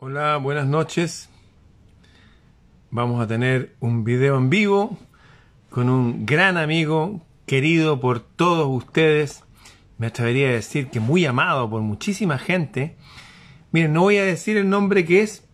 [0.00, 1.28] Hola, buenas noches.
[2.92, 4.96] Vamos a tener un video en vivo
[5.70, 9.42] con un gran amigo, querido por todos ustedes.
[9.98, 12.96] Me atrevería a decir que muy amado por muchísima gente.
[13.72, 15.48] Miren, no voy a decir el nombre que es,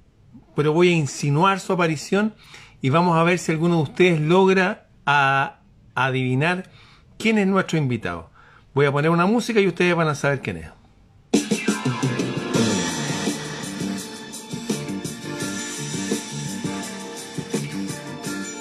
[0.54, 2.34] pero voy a insinuar su aparición
[2.82, 5.60] y vamos a ver si alguno de ustedes logra a
[5.94, 6.68] adivinar
[7.16, 8.28] quién es nuestro invitado.
[8.74, 10.73] Voy a poner una música y ustedes van a saber quién es.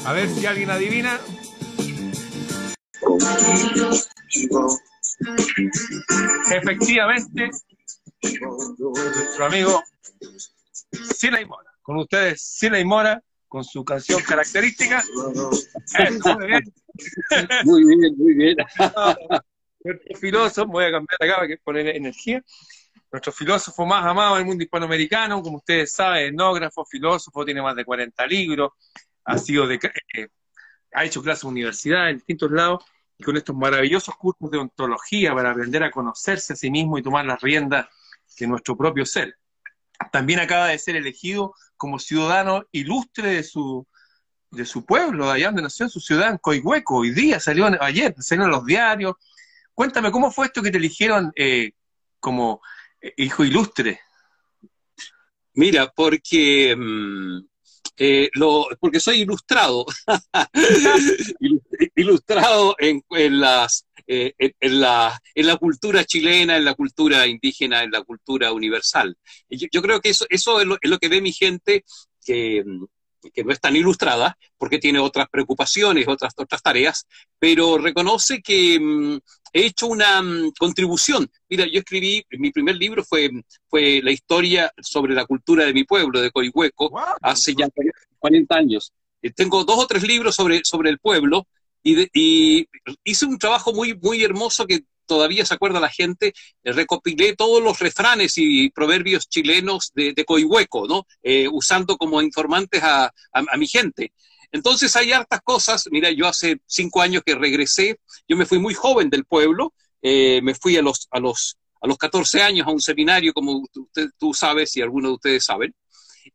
[0.06, 1.20] A ver si alguien adivina.
[6.52, 7.50] Efectivamente,
[8.80, 9.84] nuestro amigo
[11.16, 11.72] Sila Mora.
[11.82, 15.04] Con ustedes, Sila Mora, con su canción característica.
[16.36, 16.64] muy bien.
[17.66, 18.58] Muy bien, muy bien.
[19.84, 22.42] Nuestro filósofo, voy a cambiar acá para que poner energía.
[23.12, 27.86] Nuestro filósofo más amado del mundo hispanoamericano, como ustedes saben, etnógrafo, filósofo, tiene más de
[27.86, 28.72] 40 libros,
[29.26, 29.80] ha sido de,
[30.16, 30.28] eh,
[30.94, 32.84] ha hecho clases en universidades en distintos lados
[33.18, 37.04] y con estos maravillosos cursos de ontología para aprender a conocerse a sí mismo y
[37.04, 37.88] tomar las riendas
[38.40, 39.38] de nuestro propio ser.
[40.12, 43.88] También acaba de ser elegido como ciudadano ilustre de su,
[44.52, 46.98] de su pueblo, de allá donde nació, en su ciudad, en Coihueco.
[46.98, 49.16] Hoy día salió, ayer, salió en los diarios.
[49.74, 51.72] Cuéntame, ¿cómo fue esto que te eligieron eh,
[52.20, 52.62] como
[53.02, 54.00] eh, hijo ilustre?
[55.56, 57.46] Mira, porque mm,
[57.98, 59.86] eh, lo, porque soy ilustrado,
[61.96, 63.04] ilustrado en,
[63.40, 68.52] las, eh, en, la, en la cultura chilena, en la cultura indígena, en la cultura
[68.52, 69.16] universal.
[69.50, 71.84] Yo, yo creo que eso, eso es, lo, es lo que ve mi gente
[72.26, 72.64] que,
[73.32, 77.08] que no es tan ilustrada, porque tiene otras preocupaciones, otras, otras tareas,
[77.40, 79.20] pero reconoce que mm,
[79.54, 81.30] he hecho una mm, contribución.
[81.50, 83.30] Mira, yo escribí, mi primer libro fue,
[83.68, 87.68] fue la historia sobre la cultura de mi pueblo, de Coihueco, hace ya
[88.20, 88.92] 40 años.
[89.22, 91.48] Eh, tengo dos o tres libros sobre, sobre el pueblo
[91.82, 92.68] y, y
[93.04, 96.34] hice un trabajo muy, muy hermoso que todavía se acuerda la gente,
[96.64, 101.06] eh, recopilé todos los refranes y proverbios chilenos de, Coihueco, ¿no?
[101.22, 103.12] Eh, usando como informantes a,
[103.58, 104.14] mi gente.
[104.52, 107.98] Entonces hay hartas cosas, mira, yo hace cinco años que regresé,
[108.28, 111.88] yo me fui muy joven del pueblo, eh, me fui a los, a, los, a
[111.88, 113.68] los 14 años a un seminario, como
[114.20, 115.74] tú sabes y algunos de ustedes saben,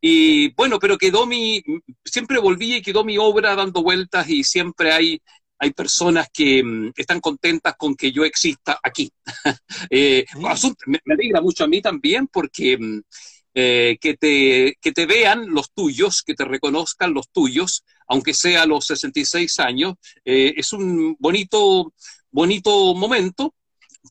[0.00, 1.62] y bueno, pero quedó mi,
[2.04, 5.22] siempre volví y quedó mi obra dando vueltas y siempre hay
[5.58, 9.10] hay personas que mm, están contentas con que yo exista aquí.
[9.90, 10.24] Eh,
[10.86, 13.00] me, alegra mucho a mí también porque mm,
[13.54, 18.62] eh, que, te, que te vean los tuyos, que te reconozcan los tuyos, aunque sea
[18.62, 21.92] a los 66 años, eh, es un bonito,
[22.30, 23.54] bonito momento,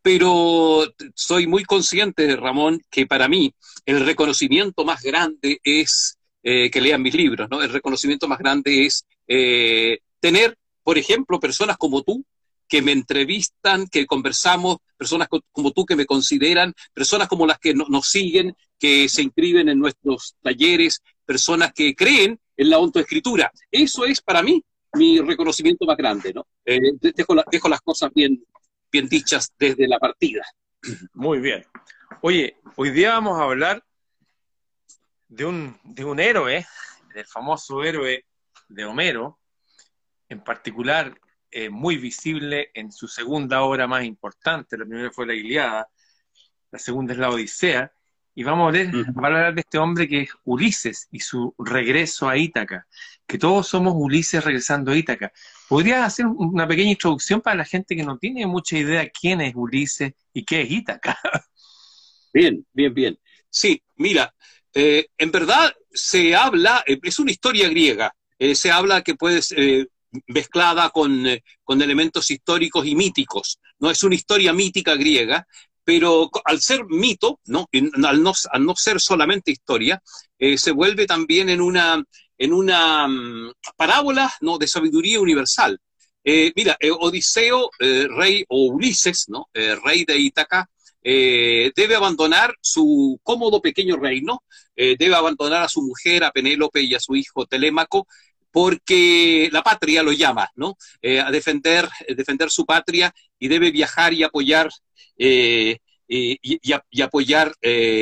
[0.01, 3.53] pero soy muy consciente, Ramón, que para mí
[3.85, 7.61] el reconocimiento más grande es que lean mis libros, ¿no?
[7.61, 9.05] El reconocimiento más grande es
[10.21, 12.25] tener por ejemplo, personas como tú
[12.65, 17.73] que me entrevistan, que conversamos, personas como tú que me consideran, personas como las que
[17.73, 23.51] nos siguen, que se inscriben en nuestros talleres, personas que creen en la autoescritura.
[23.69, 26.47] Eso es para mí mi reconocimiento más grande, ¿no?
[26.63, 28.41] Eh, dejo, dejo, las cosas bien,
[28.89, 30.45] bien dichas desde la partida.
[31.13, 31.65] Muy bien.
[32.21, 33.83] Oye, hoy día vamos a hablar
[35.27, 36.65] de un, de un héroe,
[37.13, 38.23] del famoso héroe
[38.69, 39.37] de Homero,
[40.29, 44.77] en particular eh, muy visible en su segunda obra más importante.
[44.77, 45.87] La primera fue la Iliada,
[46.71, 47.91] la segunda es la Odisea,
[48.35, 52.85] y vamos a, hablar de este hombre que es Ulises y su regreso a Ítaca,
[53.25, 55.31] que todos somos Ulises regresando a Ítaca.
[55.67, 59.55] ¿Podrías hacer una pequeña introducción para la gente que no tiene mucha idea quién es
[59.55, 61.17] Ulises y qué es Ítaca?
[62.33, 63.19] Bien, bien, bien.
[63.49, 64.31] Sí, mira,
[64.71, 68.13] eh, en verdad se habla, eh, es una historia griega,
[68.53, 69.41] se habla que puede
[70.27, 70.91] mezclada
[71.25, 73.59] eh, con, elementos históricos y míticos.
[73.79, 75.47] No es una historia mítica griega,
[75.83, 77.67] pero al ser mito, ¿no?
[78.03, 80.01] Al, no, al no ser solamente historia,
[80.37, 82.03] eh, se vuelve también en una,
[82.37, 84.57] en una mm, parábola ¿no?
[84.57, 85.79] de sabiduría universal.
[86.23, 89.47] Eh, mira, Odiseo, rey, o Ulises, ¿no?
[89.53, 90.69] rey de Ítaca,
[91.01, 94.43] debe abandonar su cómodo pequeño reino,
[94.75, 98.07] debe abandonar a su mujer, a Penélope y a su hijo Telémaco,
[98.57, 100.79] porque la patria lo llama, ¿no?
[100.99, 104.71] Eh, a defender, eh, defender su patria y debe viajar y apoyar,
[105.15, 105.77] eh,
[106.07, 107.53] y, apoyar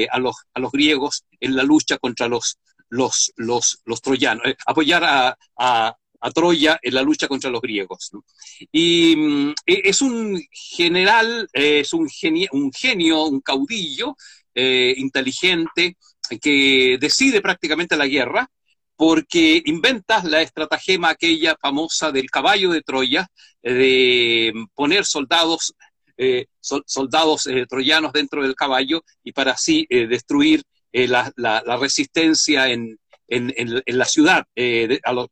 [0.09, 2.57] a, los, a los griegos en la lucha contra los,
[2.87, 5.97] los, los, los troyanos, apoyar a, a,
[6.33, 8.11] Troya en la lucha contra los griegos.
[8.71, 14.15] Y mm, e, es un general, es un genio, un, genio, un caudillo
[14.55, 15.97] inteligente,
[16.41, 18.49] que decide prácticamente la guerra
[18.95, 23.27] porque inventa la estratagema aquella famosa del caballo de Troya,
[23.61, 25.73] de poner soldados,
[26.17, 30.63] eh, soldados eh, troyanos dentro del caballo y para así eh, destruir
[30.93, 31.33] la,
[31.77, 32.97] resistencia en,
[33.27, 34.45] la ciudad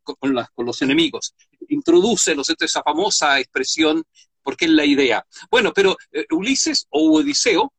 [0.02, 1.34] con, los enemigos.
[1.70, 4.04] Introduce ¿no esa famosa expresión
[4.42, 5.24] porque es la idea.
[5.50, 5.96] Bueno, pero
[6.30, 7.72] Ulises o Odiseo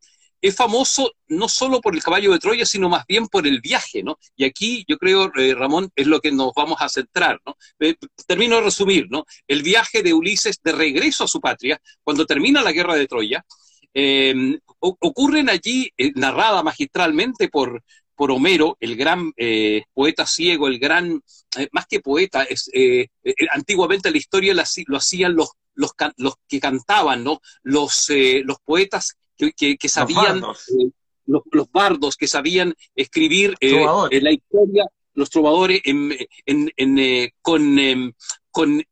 [0.45, 4.03] es famoso no solo por el caballo de Troya, sino más bien por el viaje,
[4.03, 4.19] ¿no?
[4.35, 7.57] Y aquí yo creo, eh, Ramón, es lo que nos vamos a centrar, ¿no?
[7.79, 7.95] Eh,
[8.27, 9.25] termino de resumir, ¿no?
[9.47, 13.43] El viaje de Ulises de regreso a su patria, cuando termina la guerra de Troya,
[13.91, 17.81] em, ocurren allí, eh, narrada magistralmente por,
[18.15, 19.33] por Homero, el gran
[19.93, 21.21] poeta ciego, el gran,
[21.71, 22.69] más que poeta, es,
[23.51, 27.41] antiguamente la historia lo hacían los, los, los que cantaban, ¿no?
[27.63, 28.09] Los,
[28.43, 30.89] los poetas que, sabían, eh,
[31.25, 38.13] los, bardos, que sabían escribir eh, la historia, los trovadores eh, con, em,
[38.51, 38.83] con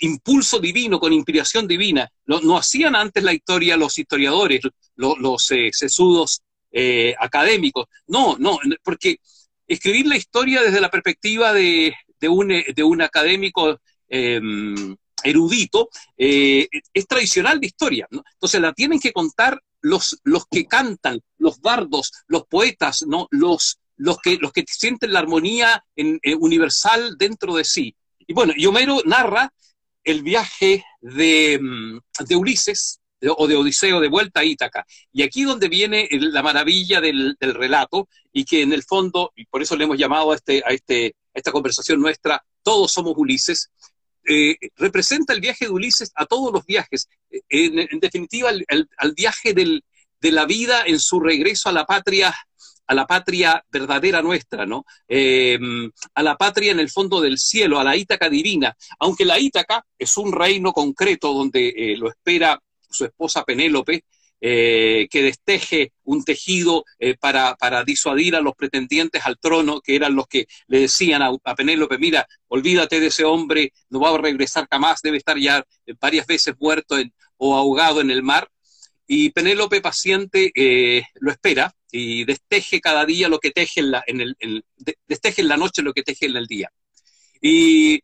[0.00, 2.10] impulso divino, con inspiración divina.
[2.26, 4.60] No, hacían antes la historia los historiadores,
[4.96, 6.42] los, sesudos
[7.18, 7.86] académicos.
[8.06, 9.18] No, no, porque
[9.66, 13.78] escribir la historia desde la perspectiva de, de, un, de un académico
[14.08, 18.08] em, erudito, eh, es tradicional de historia.
[18.10, 23.28] Entonces la tienen que contar los, los que cantan, los bardos, los poetas, ¿no?
[23.30, 27.94] los, los, que, los que sienten la armonía en, eh, universal dentro de sí.
[28.26, 29.52] Y bueno, y Homero narra
[30.04, 33.00] el viaje de, mm, de Ulises,
[33.36, 34.86] o de Odiseo de vuelta a Ítaca.
[35.12, 39.44] Y aquí donde viene la maravilla del, del, relato y que en el fondo, y
[39.46, 43.14] por eso le hemos llamado a, este, a, este, a esta conversación nuestra, todos somos
[43.16, 43.70] Ulises,
[44.24, 47.08] eh, representa el viaje de Ulises a todos los viajes,
[47.48, 52.34] en, definitiva al viaje de la vida en su regreso a la patria
[52.88, 54.84] a la patria verdadera nuestra, ¿no?
[55.06, 59.38] Em, a la patria en el fondo del cielo, a la Ítaca divina, aunque la
[59.38, 62.58] Ítaca es un reino concreto donde eh, lo espera
[62.90, 64.04] su esposa Penélope,
[64.40, 70.14] eh, que desteje un tejido eh, para, disuadir a los pretendientes al trono, que eran
[70.14, 74.68] los que le decían a, Penélope, mira, olvídate de ese hombre, no va a regresar
[74.70, 75.64] jamás, debe estar ya
[76.00, 76.96] varias veces muerto
[77.36, 78.48] o ahogado en el mar.
[79.08, 84.04] Y Penélope paciente eh, lo espera y desteje cada día lo que teje en la,
[84.06, 84.64] en el,
[85.08, 86.70] desteje en la noche lo que teje en el día.
[87.40, 88.00] Y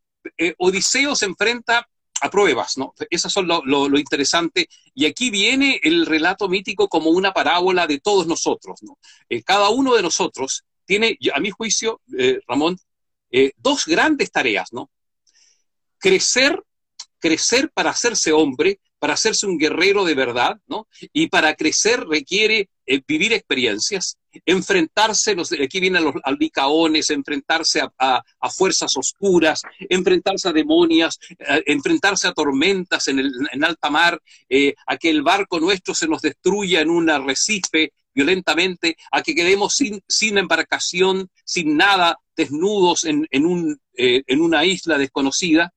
[0.58, 1.86] Odiseo se enfrenta
[2.24, 2.94] a pruebas, ¿no?
[3.10, 4.66] Eso son lo, interesante.
[4.94, 8.98] Y aquí viene el relato mítico como una parábola de todos nosotros, ¿no?
[9.28, 12.78] Eh, cada uno de nosotros tiene, a mi juicio, eh, Ramón,
[13.30, 14.90] eh, dos grandes tareas, ¿no?
[15.98, 16.62] Crecer,
[17.18, 20.88] crecer para hacerse hombre, para hacerse un guerrero de verdad, ¿no?
[21.12, 22.70] Y para crecer requiere
[23.06, 31.62] vivir experiencias, enfrentarse, aquí vienen los albicaones, enfrentarse a, fuerzas oscuras, enfrentarse a demonias, eh,
[31.66, 36.08] enfrentarse a tormentas en, el, en alta mar, eh, a que el barco nuestro se
[36.08, 43.04] nos destruya en un arrecife violentamente, a que quedemos sin, sin embarcación, sin nada, desnudos
[43.04, 45.72] en, en, un, eh, en una isla desconocida.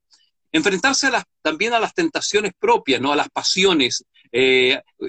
[0.51, 1.09] Enfrentarse
[1.41, 3.11] también a las tentaciones propias, ¿no?
[3.11, 4.05] a las pasiones.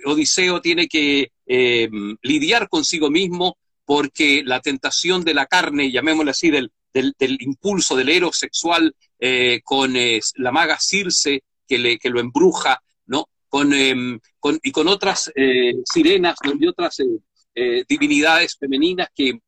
[0.05, 1.88] Odiseo tiene que eh,
[2.23, 8.11] lidiar consigo mismo porque la tentación de la carne, llamémosle así, del, del, impulso del
[8.11, 13.31] eros sexual eh, con eh, la maga Circe que, le, que lo embruja, ¿no?
[13.49, 15.33] Con, em, con y con otras
[15.90, 16.99] sirenas y otras
[17.88, 19.40] divinidades femeninas que,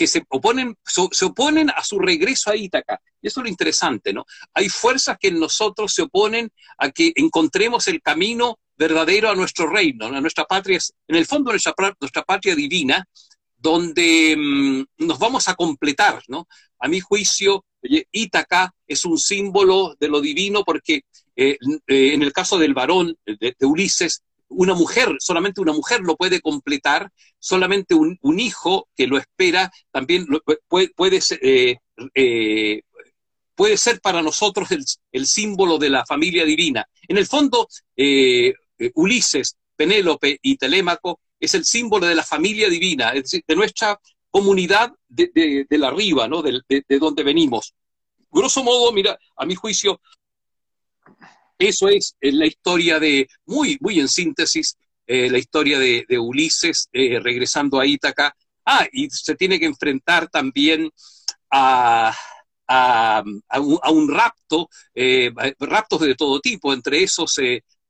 [0.00, 3.00] que se oponen, se oponen a su regreso a Ítaca.
[3.20, 4.24] Y eso es lo interesante, ¿no?
[4.54, 9.68] Hay fuerzas que en nosotros se oponen a que encontremos el camino verdadero a nuestro
[9.68, 13.06] reino, a nuestra patria, en el fondo nuestra, nuestra patria divina,
[13.58, 16.48] donde mm, nos vamos a completar, ¿no?
[16.78, 21.02] A mi juicio, Ítaca es un símbolo de lo divino porque
[21.36, 26.16] eh, eh, en el caso del varón, de, Ulises, una mujer, solamente una mujer lo
[26.16, 30.26] puede completar, solamente un, hijo que lo espera también
[32.14, 32.82] eh,
[33.54, 34.68] puede, ser para nosotros
[35.12, 36.86] el, símbolo de la familia divina.
[37.08, 37.68] En el fondo,
[38.80, 43.56] eh, Ulises, Penélope y Telémaco es el símbolo de la familia divina, es decir, de
[43.56, 43.98] nuestra
[44.30, 46.42] comunidad de, la riva, ¿no?
[46.42, 46.62] de,
[46.98, 47.74] donde venimos.
[48.30, 50.00] Grosso modo, mira, a mi juicio,
[51.58, 57.18] eso es la historia de, muy, muy en síntesis, eh, la historia de, Ulises eh,
[57.20, 58.34] regresando a Ítaca.
[58.64, 60.90] Ah, y se tiene que enfrentar también
[61.50, 62.14] a,
[63.90, 64.68] un, rapto,
[65.58, 67.36] raptos de todo tipo, entre esos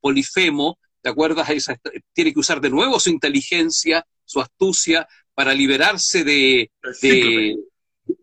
[0.01, 1.47] Polifemo, ¿te acuerdas?
[2.13, 6.71] tiene que usar de nuevo su inteligencia, su astucia, para liberarse de,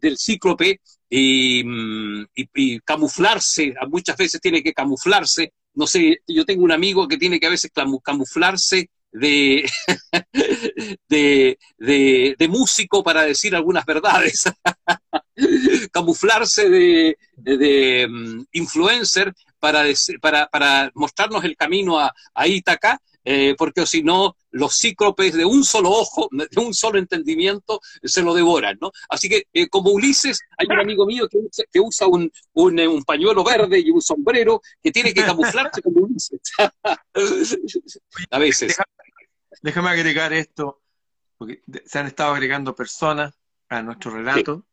[0.00, 0.80] del cíclope
[1.10, 5.52] mm, y, camuflarse, muchas veces tiene que camuflarse.
[5.74, 7.70] No sé, yo tengo un amigo que tiene que a veces
[8.02, 9.68] camuflarse de,
[11.08, 11.56] de,
[12.38, 14.44] de, músico para decir algunas verdades,
[15.92, 19.84] camuflarse de, de mm, influencer para,
[20.20, 23.00] para, para, mostrarnos el camino a, a Ítaca,
[23.30, 28.22] eh, porque si no, los cíclopes de un solo ojo, de un solo entendimiento, se
[28.22, 28.90] lo devoran, ¿no?
[29.08, 31.38] Así que, eh, como Ulises, hay un amigo mío que,
[31.70, 36.06] que usa un, un, un, pañuelo verde y un sombrero que tiene que camuflarse como
[36.06, 36.40] Ulises.
[38.30, 38.76] a veces.
[39.60, 40.80] Déjame agregar esto,
[41.36, 43.34] porque se han estado agregando personas
[43.68, 44.64] a nuestro relato.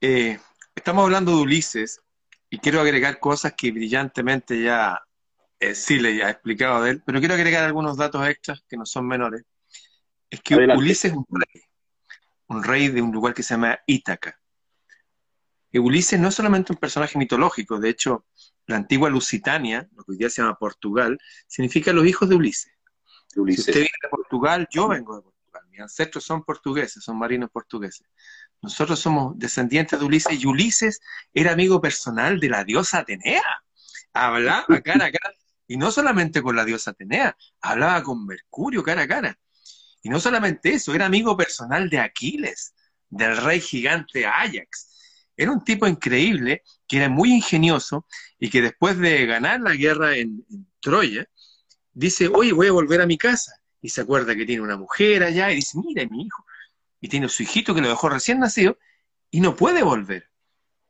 [0.00, 0.38] Eh,
[0.74, 2.00] estamos hablando de Ulises
[2.50, 5.00] y quiero agregar cosas que brillantemente ya
[5.60, 8.84] eh, sí le ha explicado de él, pero quiero agregar algunos datos extras que no
[8.84, 9.44] son menores.
[10.28, 11.62] Es que Ulises es un rey,
[12.48, 14.36] un rey de un lugar que se llama Ítaca.
[15.72, 18.26] Y Ulises no es solamente un personaje mitológico, de hecho,
[18.66, 22.72] la antigua Lusitania, lo que hoy día se llama Portugal, significa los hijos de Ulises.
[23.28, 25.62] Si usted viene de Portugal, yo vengo de Portugal.
[25.70, 28.06] Mis ancestros son portugueses, son marinos portugueses.
[28.62, 31.00] Nosotros somos descendientes de Ulises y Ulises
[31.32, 33.42] era amigo personal de la diosa Atenea.
[34.12, 35.34] Hablaba cara a cara.
[35.66, 39.38] Y no solamente con la diosa Atenea, hablaba con Mercurio cara a cara.
[40.02, 42.74] Y no solamente eso, era amigo personal de Aquiles,
[43.08, 44.88] del rey gigante Ajax.
[45.36, 48.06] Era un tipo increíble, que era muy ingenioso
[48.38, 50.44] y que después de ganar la guerra en
[50.80, 51.26] Troya,
[51.92, 53.52] dice, oye, voy a volver a mi casa.
[53.82, 56.44] Y se acuerda que tiene una mujer allá y dice, mira, mi hijo.
[57.00, 58.78] Y tiene su hijito que lo dejó recién nacido
[59.30, 60.28] y no puede volver.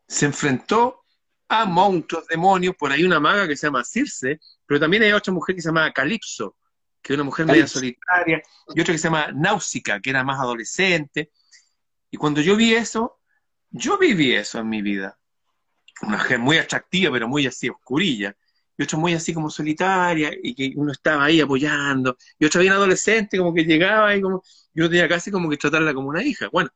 [0.09, 1.05] Se enfrentó
[1.49, 5.33] a monstruos, demonios, por ahí una maga que se llama Circe, pero también hay otra
[5.33, 6.57] mujer que se llama Calipso,
[7.03, 8.43] que es una mujer media solitaria,
[8.75, 11.31] y otra que se llama Náusica, que era más adolescente.
[12.11, 13.21] Y cuando yo vi eso,
[13.71, 15.19] yo viví eso en mi vida.
[16.03, 18.37] Una mujer muy atractiva, pero muy así oscurilla
[18.81, 22.73] y otra muy así como solitaria, y que uno estaba ahí apoyando, y otra bien
[22.73, 26.49] adolescente, como que llegaba y como, yo tenía casi como que tratarla como una hija.
[26.51, 26.71] Bueno,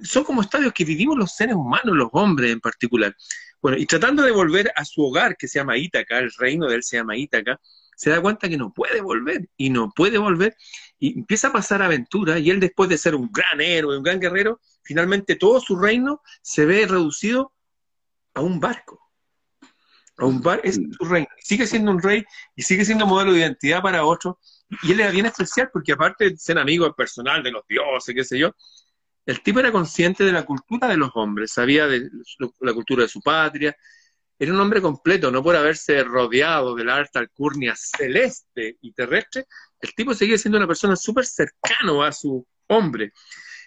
[0.00, 3.16] son como estadios que vivimos los seres humanos, los hombres en particular.
[3.60, 6.76] Bueno, y tratando de volver a su hogar, que se llama Ítaca, el reino de
[6.76, 7.60] él se llama Ítaca,
[7.96, 10.56] se da cuenta que no puede volver, y no puede volver,
[11.00, 14.20] y empieza a pasar aventura, y él después de ser un gran héroe, un gran
[14.20, 17.52] guerrero, finalmente todo su reino se ve reducido
[18.34, 19.07] a un barco
[20.62, 21.26] es su rey.
[21.38, 22.24] Sigue siendo un rey
[22.56, 24.36] y sigue siendo modelo de identidad para otros.
[24.82, 28.24] Y él era bien especial porque aparte de ser amigo personal de los dioses, qué
[28.24, 28.52] sé yo,
[29.26, 32.08] el tipo era consciente de la cultura de los hombres, sabía de
[32.60, 33.76] la cultura de su patria.
[34.38, 39.46] Era un hombre completo, no por haberse rodeado de la alta alcurnia celeste y terrestre,
[39.80, 43.12] el tipo seguía siendo una persona súper cercano a su hombre.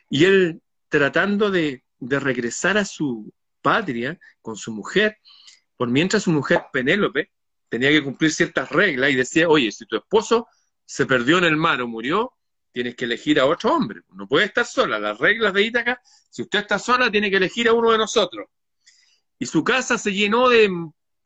[0.10, 3.31] Y él tratando de, de regresar a su
[3.62, 5.17] patria con su mujer,
[5.81, 7.31] por mientras su mujer Penélope
[7.67, 10.47] tenía que cumplir ciertas reglas y decía, oye, si tu esposo
[10.85, 12.33] se perdió en el mar o murió,
[12.71, 15.00] tienes que elegir a otro hombre, no puede estar sola.
[15.00, 18.45] Las reglas de Ítaca, si usted está sola, tiene que elegir a uno de nosotros.
[19.39, 20.69] Y su casa se llenó de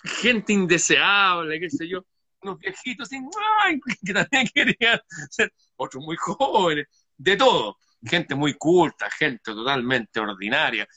[0.05, 2.05] gente indeseable, qué sé yo,
[2.39, 3.09] unos viejitos
[4.05, 10.87] que también querían ser otros muy jóvenes, de todo, gente muy culta, gente totalmente ordinaria,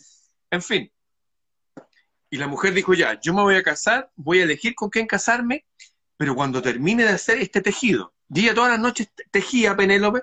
[0.49, 0.93] en fin,
[2.31, 5.07] y la mujer dijo, ya, yo me voy a casar, voy a elegir con quién
[5.07, 5.67] casarme,
[6.17, 10.23] pero cuando termine de hacer este tejido, día todas las noches tejía Penélope,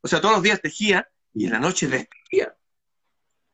[0.00, 2.56] o sea, todos los días tejía, y en la noche despedía.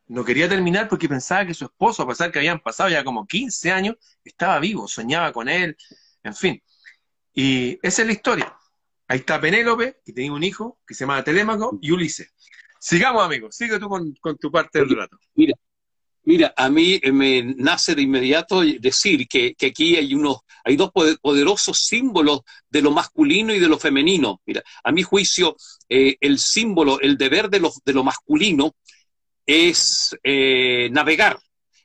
[0.06, 3.26] No quería terminar porque pensaba que su esposo, a pesar que habían pasado ya como
[3.26, 5.76] 15 años, estaba vivo, soñaba con él,
[6.22, 6.62] en fin.
[7.32, 8.56] Y esa es la historia.
[9.06, 12.32] Ahí está Penélope, que tenía un hijo que se llama Telémaco, y Ulises.
[12.78, 15.18] Sigamos, amigos, sigue tú con, con tu parte del relato.
[15.34, 15.54] Mira,
[16.24, 21.78] Mira, a mí me nace de inmediato decir que, aquí hay, unos, hay dos poderosos
[21.78, 24.40] símbolos de lo masculino y de lo femenino.
[24.44, 25.56] Mira, a mi juicio,
[25.88, 28.74] eh, el símbolo, el deber de lo, de lo masculino
[29.46, 31.38] es eh, navegar.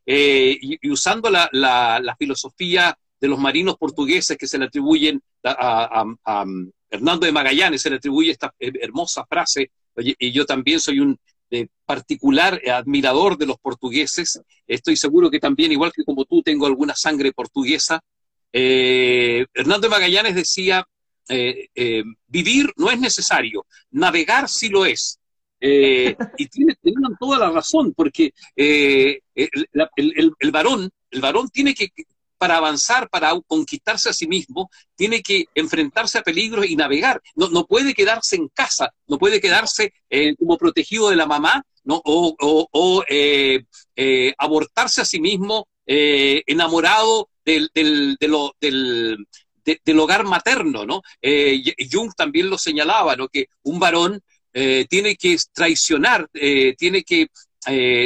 [0.05, 6.45] Eh, y, usando la, filosofía de los marinos portugueses que se le atribuyen a, a
[6.89, 11.17] Hernando de Magallanes, se le atribuye esta hermosa frase, y yo también soy un
[11.85, 14.41] particular admirador de los portugueses.
[14.67, 18.01] Estoy seguro que también, igual que como tú, tengo alguna sangre portuguesa.
[18.57, 20.87] Eh, Hernando Magallanes decía,
[21.27, 25.19] eh, eh, vivir no es necesario, navegar sí lo es.
[25.59, 26.77] y tiene,
[27.19, 29.21] toda la razón, porque el,
[30.53, 31.89] varón, el varón tiene que,
[32.45, 37.19] para avanzar, para conquistarse a sí mismo, tiene que enfrentarse a peligros y navegar.
[37.33, 41.65] No, no puede quedarse en casa, no puede quedarse eh, como protegido de la mamá,
[41.85, 41.99] ¿no?
[42.05, 43.63] o, eh,
[43.95, 50.85] eh, abortarse a sí mismo enamorado del, del, del, hogar materno.
[50.85, 51.01] ¿no?
[51.91, 53.27] Jung también lo señalaba, ¿no?
[53.27, 54.21] que un varón
[54.53, 56.29] tiene que traicionar,
[56.77, 57.27] tiene que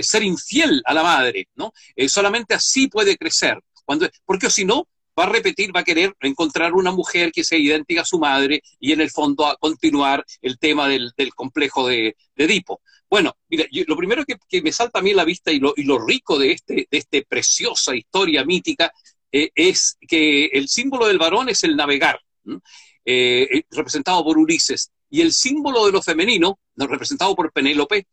[0.01, 1.73] ser infiel a la madre, ¿no?
[2.07, 3.59] solamente así puede crecer.
[3.89, 7.57] Cuando, porque si no, va a repetir, va a querer encontrar una mujer que sea
[7.57, 12.15] idéntica a su madre y en el fondo a continuar el tema del, complejo de,
[12.35, 12.81] Edipo.
[13.09, 15.97] Bueno, mira, lo primero que, me salta a mí la vista y lo, y lo
[15.97, 18.93] rico de, este, de esta preciosa historia mítica
[19.31, 24.91] eh, es que el símbolo del varón es el navegar, eh, eh, representado por Ulises,
[25.09, 28.05] y el símbolo de lo femenino, representado por Penélope,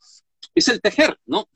[0.56, 1.48] es el tejer, ¿no?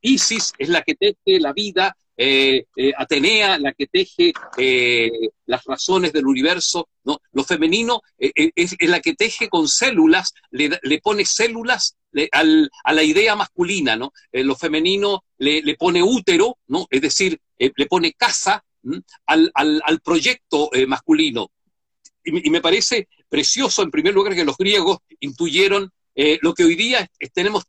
[0.00, 5.10] Isis es la que teje la vida, eh, eh, Atenea, la que teje eh,
[5.46, 7.20] las razones del universo, ¿no?
[7.32, 10.70] Lo femenino es, la que teje con células, le,
[11.02, 11.96] pone células
[12.30, 14.12] a la idea masculina, ¿no?
[14.32, 16.86] lo femenino le, pone útero, ¿no?
[16.88, 18.64] Es decir, le pone casa
[19.26, 21.50] al, proyecto masculino.
[22.24, 25.90] Y, me parece precioso, en primer lugar, que los griegos intuyeron
[26.40, 27.64] lo que hoy día tenemos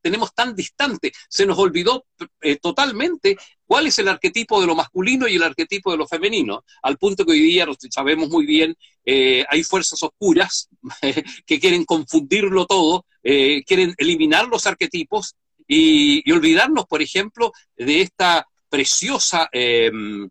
[0.00, 1.12] tenemos tan distante.
[1.28, 2.06] Se nos olvidó
[2.40, 3.36] eh, totalmente
[3.66, 7.24] cuál es el arquetipo de lo masculino y el arquetipo de lo femenino, al punto
[7.24, 10.68] que hoy día sabemos muy bien, eh, hay fuerzas oscuras
[11.46, 15.34] que quieren confundirlo todo, eh, quieren eliminar los arquetipos
[15.66, 20.28] y, olvidarnos, por ejemplo, de esta preciosa em,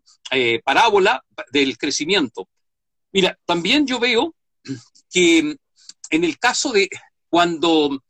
[0.64, 1.22] parábola
[1.52, 2.48] del crecimiento.
[3.12, 4.34] Mira, también yo veo
[5.10, 5.56] que
[6.10, 6.88] en el caso de
[7.28, 8.02] cuando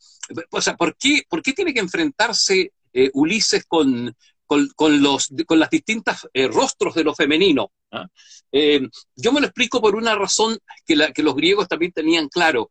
[0.51, 4.15] o sea, ¿por qué, por qué tiene que enfrentarse eh, Ulises con,
[4.47, 7.73] con, los, con las distintas eh, rostros de lo femenino?
[7.91, 8.07] ¿Ah?
[8.53, 12.71] Eh, yo me lo explico por una razón que, los griegos también tenían claro.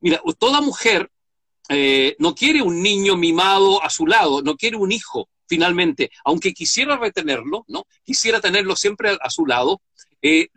[0.00, 1.10] Mira, toda mujer
[2.18, 6.98] no quiere un niño mimado a su lado, no quiere un hijo, finalmente, aunque quisiera
[6.98, 7.86] retenerlo, ¿no?
[8.02, 9.80] Quisiera tenerlo siempre a, su lado,
[10.20, 10.50] en,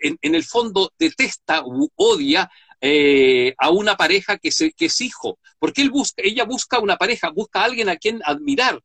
[0.00, 2.50] en, el fondo detesta u odia
[2.82, 6.96] eh, a una pareja que, se, que es hijo, porque él busca, ella busca una
[6.96, 8.80] pareja, busca a alguien a quien admirar,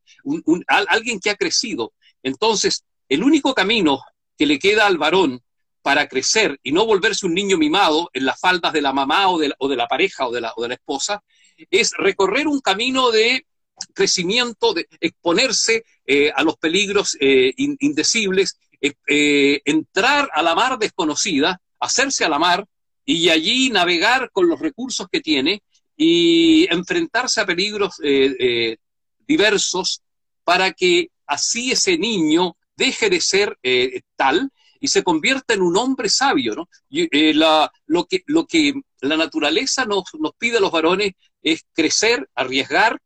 [0.67, 1.93] alguien que ha crecido.
[2.21, 4.01] Entonces, el único camino
[4.37, 5.41] que le queda al varón
[5.81, 9.37] para crecer y no volverse un niño mimado en las faldas de la mamá o
[9.37, 11.23] de la, o de la pareja o de la, o de la esposa,
[11.69, 13.45] es recorrer un camino de
[13.93, 18.57] crecimiento, de exponerse eh, a los peligros eh, indecibles,
[19.15, 22.65] entrar a la mar desconocida, hacerse a la mar,
[23.05, 25.61] y allí navegar con los recursos que tiene
[25.95, 28.77] y enfrentarse a peligros eh, eh,
[29.27, 30.01] diversos
[30.43, 35.77] para que así ese niño deje de ser eh, tal y se convierta en un
[35.77, 36.55] hombre sabio.
[36.55, 36.67] ¿no?
[36.89, 42.99] lo, que, lo que la naturaleza nos, nos pide a los varones es crecer, arriesgar,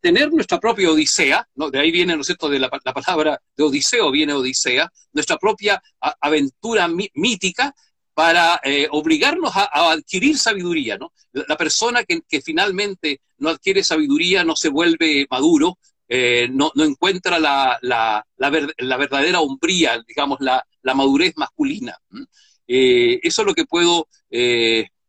[0.00, 1.70] tener nuestra propia odisea, ¿no?
[1.70, 5.82] de ahí viene, ¿no es cierto?, de la, palabra de odiseo viene odisea, nuestra propia
[6.20, 7.74] aventura mítica,
[8.14, 10.96] para eh, obligarnos a, adquirir sabiduría.
[10.96, 11.12] ¿no?
[11.32, 18.24] La, persona que, finalmente no adquiere sabiduría no se vuelve maduro, eh, no, encuentra la,
[18.38, 21.98] verdadera hombría, digamos, la, madurez masculina.
[22.66, 24.08] Eh, eso es lo que puedo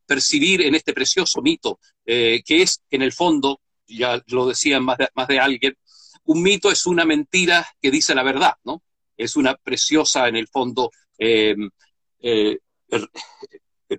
[0.08, 5.10] percibir en este precioso mito, que es en el fondo, ya lo decía más de,
[5.14, 5.78] más de alguien,
[6.26, 8.82] un mito es una mentira que dice la verdad, ¿no?
[9.16, 10.90] Es una preciosa, en el fondo,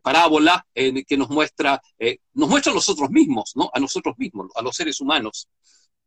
[0.03, 3.71] parábola que nos muestra, eh, nos muestra a nosotros mismos, ¿no?
[3.73, 5.49] A nosotros mismos, a los seres humanos.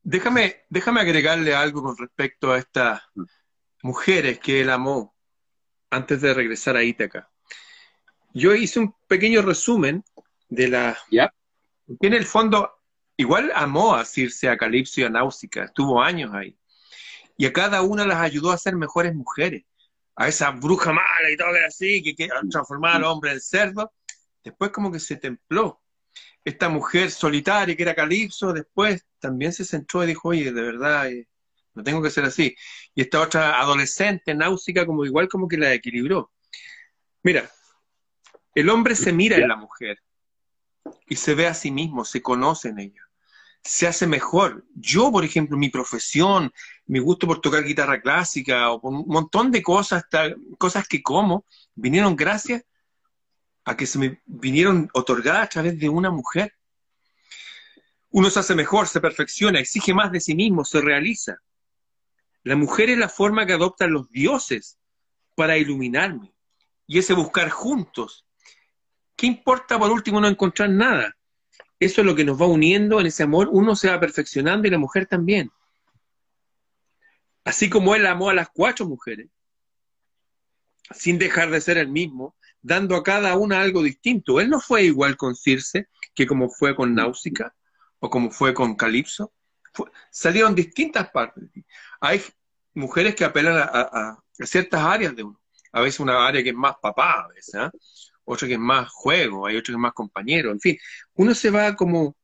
[0.02, 3.02] Déjame, déjame agregarle algo con respecto a estas
[3.82, 5.15] mujeres que él amó
[5.89, 7.30] antes de regresar a Ítaca.
[8.34, 10.04] Yo hice un pequeño resumen
[10.49, 10.97] de la...
[11.12, 11.34] ¿Ya?
[12.02, 12.71] en el fondo,
[13.17, 16.56] igual amó a Circe, a Calipso y a Náusica, estuvo años ahí.
[17.38, 19.63] Y a cada una las ayudó a ser mejores mujeres
[20.19, 23.93] a esa bruja mala y todo así, que quiere transformar al hombre en cerdo,
[24.43, 25.82] después como que se templó.
[26.43, 31.10] Esta mujer solitaria que era Calipso, después también se centró y dijo, oye, de verdad,
[31.10, 31.25] eh,
[31.73, 32.53] no tengo que ser así.
[32.93, 36.34] Y esta otra adolescente, náusica, como igual como que la equilibró.
[37.23, 37.49] Mira,
[38.55, 40.01] el hombre se mira en la mujer
[41.08, 43.09] y se ve a sí mismo, se conoce en ella
[43.63, 44.65] se hace mejor.
[44.76, 46.52] Yo, por ejemplo, mi profesión,
[46.86, 50.04] mi gusto por tocar guitarra clásica o por un montón de cosas,
[50.58, 51.45] cosas que como,
[51.76, 52.63] vinieron gracias
[53.65, 56.54] a que se me vinieron otorgadas a través de una mujer.
[58.12, 61.38] Uno se hace mejor, se perfecciona, exige más de sí mismo, se realiza.
[62.43, 64.80] La mujer es la forma que adoptan los dioses
[65.36, 66.34] para iluminarme.
[66.88, 68.26] Y ese buscar juntos.
[69.15, 71.15] ¿Qué importa por último no encontrar nada?
[71.80, 73.50] Eso es lo que nos va uniendo en ese amor.
[73.52, 75.52] Uno se va perfeccionando y la mujer también.
[77.46, 79.28] Así como él amó a las cuatro mujeres,
[80.92, 84.39] sin dejar de ser el mismo, dando a cada una algo distinto.
[84.39, 87.56] Él no fue igual con Circe que como fue con Náusica
[88.00, 89.32] o como fue con Calipso.
[90.12, 91.44] salieron distintas partes.
[92.02, 92.22] Hay
[92.74, 95.39] mujeres que apelan a, ciertas áreas de uno.
[95.72, 97.72] A veces una área que es más papá, a veces, ¿ah?
[98.32, 100.78] Otra que es más juego, hay otra que es más compañero, en fin.
[101.15, 102.15] Uno se va como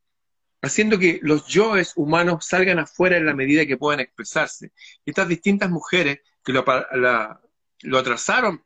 [0.61, 4.71] haciendo que los yoes humanos salgan afuera en la medida que puedan expresarse.
[5.03, 6.63] Estas distintas mujeres que lo,
[7.81, 8.63] lo atrasaron,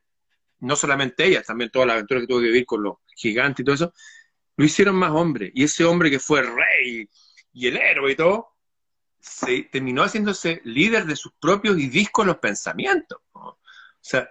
[0.59, 3.65] no solamente ellas, también toda la aventura que tuvo que vivir con los gigantes y
[3.65, 3.93] todo eso,
[4.57, 5.49] lo hicieron más hombre.
[5.55, 7.09] Y ese hombre que fue rey
[7.53, 8.49] y el héroe y todo,
[9.17, 13.19] se terminó haciéndose líder de sus propios y discos los pensamientos.
[13.31, 13.57] O
[14.01, 14.29] sea,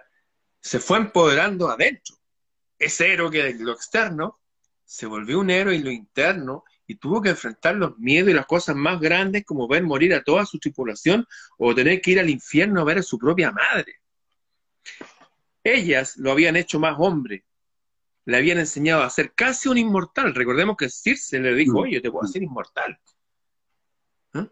[0.61, 2.18] se fue empoderando adentro.
[2.79, 4.39] Ese héroe que de lo externo
[4.85, 8.47] se volvió un héroe en lo interno y tuvo que enfrentar los miedos y las
[8.47, 11.27] cosas más grandes como ver morir a toda su tripulación
[11.59, 13.99] o tener que ir al infierno a ver a su propia madre.
[15.63, 17.45] Ellas lo habían hecho más hombre,
[18.25, 20.33] le habían enseñado a ser casi un inmortal.
[20.33, 22.97] Recordemos que Circe le dijo, oye, yo te puedo hacer inmortal.
[24.33, 24.47] ¿Eh?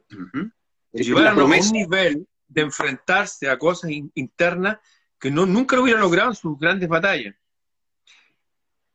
[0.91, 4.77] Llevaron a un nivel de enfrentarse a cosas internas
[5.19, 7.35] que no, nunca lo hubieran logrado en sus grandes batallas.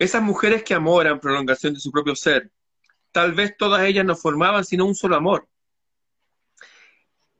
[0.02, 2.50] Esas mujeres que amó prolongación de su propio ser,
[3.12, 5.48] tal vez todas ellas no formaban sino un solo amor.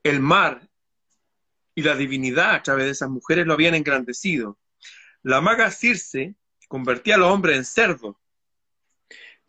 [0.05, 0.71] El mar
[1.75, 4.61] y la divinidad a través de esas mujeres lo habían engrandecido.
[5.23, 6.37] La maga Circe
[6.69, 8.15] convertía a los hombres en cerdos,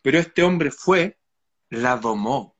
[0.01, 1.19] pero este hombre fue,
[1.69, 2.57] la domó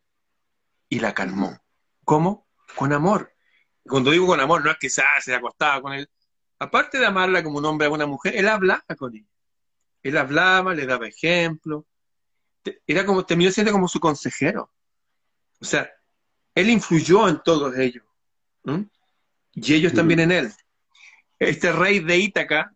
[0.87, 1.63] y la calmó.
[2.05, 2.47] ¿Cómo?
[2.75, 3.33] Con amor.
[3.81, 6.07] Cuando digo con amor, no es que se acostaba con él.
[6.59, 9.32] Aparte de amarla como un hombre a una mujer, él hablaba con ella.
[10.03, 11.87] Él hablaba, le daba ejemplo,
[12.85, 14.71] era como, terminó siendo como su consejero.
[15.59, 15.89] O sea,
[16.53, 18.03] él influyó en todos ellos.
[19.53, 20.53] Y ellos también en él.
[21.39, 22.75] Este rey de Ítaca,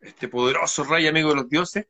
[0.00, 1.86] este poderoso rey amigo de los dioses,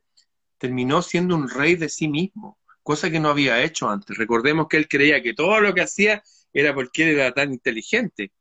[0.57, 4.17] terminó siendo un rey de sí mismo, cosa que no había hecho antes.
[4.17, 8.31] Recordemos que él creía que todo lo que hacía era porque él era tan inteligente.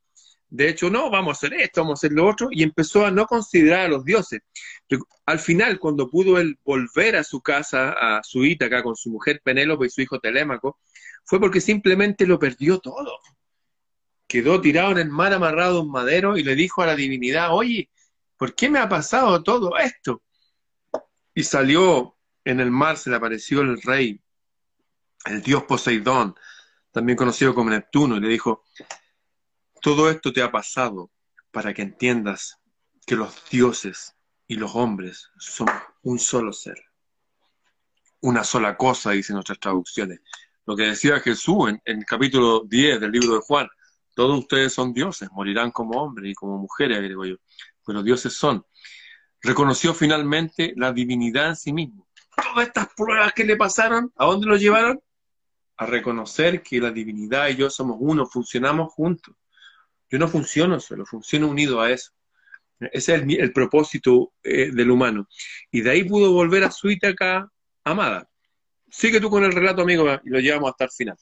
[0.50, 3.10] De hecho, no, vamos a hacer esto, vamos a hacer lo otro, y empezó a
[3.12, 4.40] no considerar a los dioses.
[5.24, 9.40] Al final, cuando pudo él volver a su casa, a su Ítaca, con su mujer
[9.44, 10.80] Penélope y su hijo Telémaco,
[11.24, 13.20] fue porque simplemente lo perdió todo.
[14.26, 17.54] Quedó tirado en el mar amarrado a un madero y le dijo a la divinidad,
[17.54, 17.88] oye,
[18.36, 20.22] ¿por qué me ha pasado todo esto?
[21.32, 24.20] Y salió en el mar, se le apareció el rey,
[25.26, 26.34] el dios Poseidón,
[26.90, 28.64] también conocido como Neptuno, y le dijo,
[29.80, 31.10] todo esto te ha pasado
[31.50, 32.58] para que entiendas
[33.06, 34.14] que los dioses
[34.46, 35.68] y los hombres son
[36.02, 36.76] un solo ser.
[38.20, 40.20] Una sola cosa, dicen nuestras traducciones.
[40.66, 43.68] Lo que decía Jesús en, el capítulo 10 del libro de Juan,
[44.14, 47.36] todos ustedes son dioses, morirán como hombres y como mujeres, agrego yo,
[47.84, 48.64] pero dioses son.
[49.40, 52.06] Reconoció finalmente la divinidad en sí mismo.
[52.36, 55.00] Todas estas pruebas que le pasaron, ¿a dónde lo llevaron?
[55.78, 59.34] A reconocer que la divinidad y yo somos uno, funcionamos juntos.
[60.10, 62.10] Yo no funciono solo, funciono unido a eso.
[62.80, 65.28] Ese es el, propósito eh, del humano.
[65.70, 67.48] Y de ahí pudo volver a su Ítaca
[67.84, 68.28] amada.
[68.90, 71.16] Sigue tú con el relato, amigo, y lo llevamos hasta el final.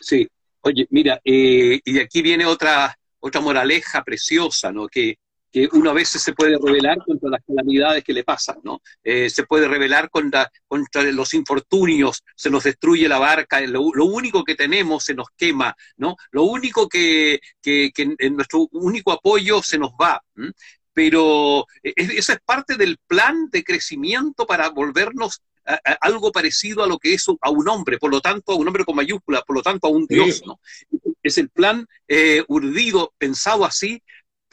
[0.00, 0.28] Sí,
[0.60, 4.88] oye, mira, eh, y aquí viene otra, otra moraleja preciosa, ¿no?
[4.88, 5.16] Que
[5.54, 8.82] que uno a veces se puede rebelar contra las calamidades que le pasan, ¿no?
[9.04, 14.42] Eh, se puede rebelar contra, contra, los infortunios, se nos destruye la barca, lo, único
[14.42, 16.16] que tenemos se nos quema, ¿no?
[16.32, 20.20] Lo único que, que, en nuestro único apoyo se nos va.
[20.92, 25.40] Pero e, e, eso es parte del plan de crecimiento para volvernos
[26.00, 28.84] algo parecido a lo que es a un hombre, por lo tanto a un hombre
[28.84, 30.58] con mayúscula, por lo tanto a un Dios, ¿no?
[31.22, 34.02] Es el plan eh, urdido, pensado así,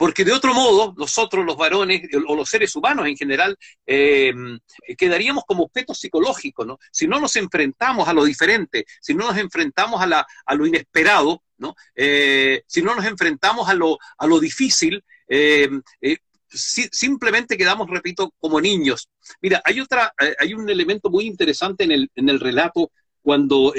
[0.02, 4.34] porque de otro modo, nosotros los varones o los seres humanos en general eh,
[4.98, 6.80] quedaríamos como objetos psicológicos, ¿no?
[6.92, 11.44] Si no nos enfrentamos a lo diferente, si no nos enfrentamos a, la, lo inesperado,
[11.60, 11.76] ¿no?
[11.94, 15.70] Eh, si no nos enfrentamos a lo, a lo difícil, eh,
[16.50, 19.08] simplemente quedamos, repito, como niños.
[19.40, 23.72] Mira, hay, otra, hay un elemento muy interesante en el, en el relato cuando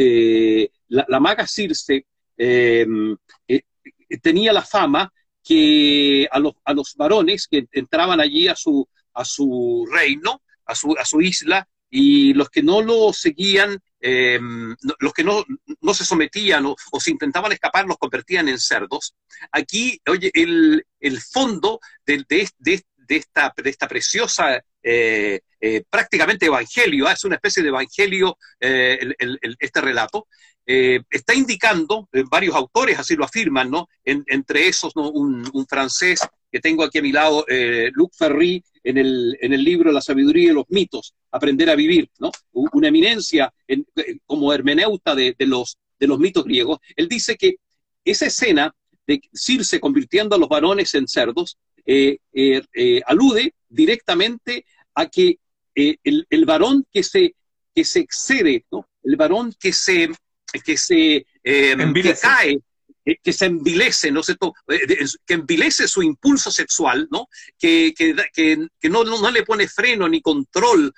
[0.87, 2.07] la, maga Circe
[4.23, 9.25] tenía la fama que a los, a los varones que entraban allí a su, a
[9.25, 15.13] su reino, a su, a su isla, y los que no lo seguían em, los
[15.13, 15.45] que no,
[15.81, 19.15] no se sometían o, o, se intentaban escapar los convertían en cerdos.
[19.53, 22.83] Aquí, oye, el, el fondo de, de, de,
[23.17, 27.13] esta, de esta preciosa eh, eh, prácticamente evangelio, ¿ah?
[27.13, 29.15] es una especie de evangelio eh,
[29.61, 30.27] este relato,
[30.65, 33.89] está indicando, varios autores así lo afirman, ¿no?
[34.05, 36.21] En, entre esos un, francés
[36.51, 37.45] que tengo aquí a mi lado,
[37.93, 42.11] Luc Ferry, en el, en el libro La sabiduría de los mitos, Aprender a vivir,
[42.19, 42.31] ¿no?
[42.53, 43.87] Una eminencia en,
[44.27, 46.79] como hermeneuta de, los, de los mitos griegos.
[46.97, 47.57] Él dice que
[48.05, 48.75] esa escena
[49.07, 55.39] de Circe convirtiendo a los varones en cerdos eh, eh, eh, alude directamente a que
[55.75, 57.35] el, el, varón que se,
[57.75, 58.87] que se excede, ¿no?
[59.03, 60.11] el varón que se,
[60.61, 62.61] que se que cae,
[63.23, 67.29] que se envilece, ¿no que envilece su impulso sexual, ¿no?
[67.59, 70.93] Que, que, que, no, no, le pone freno ni control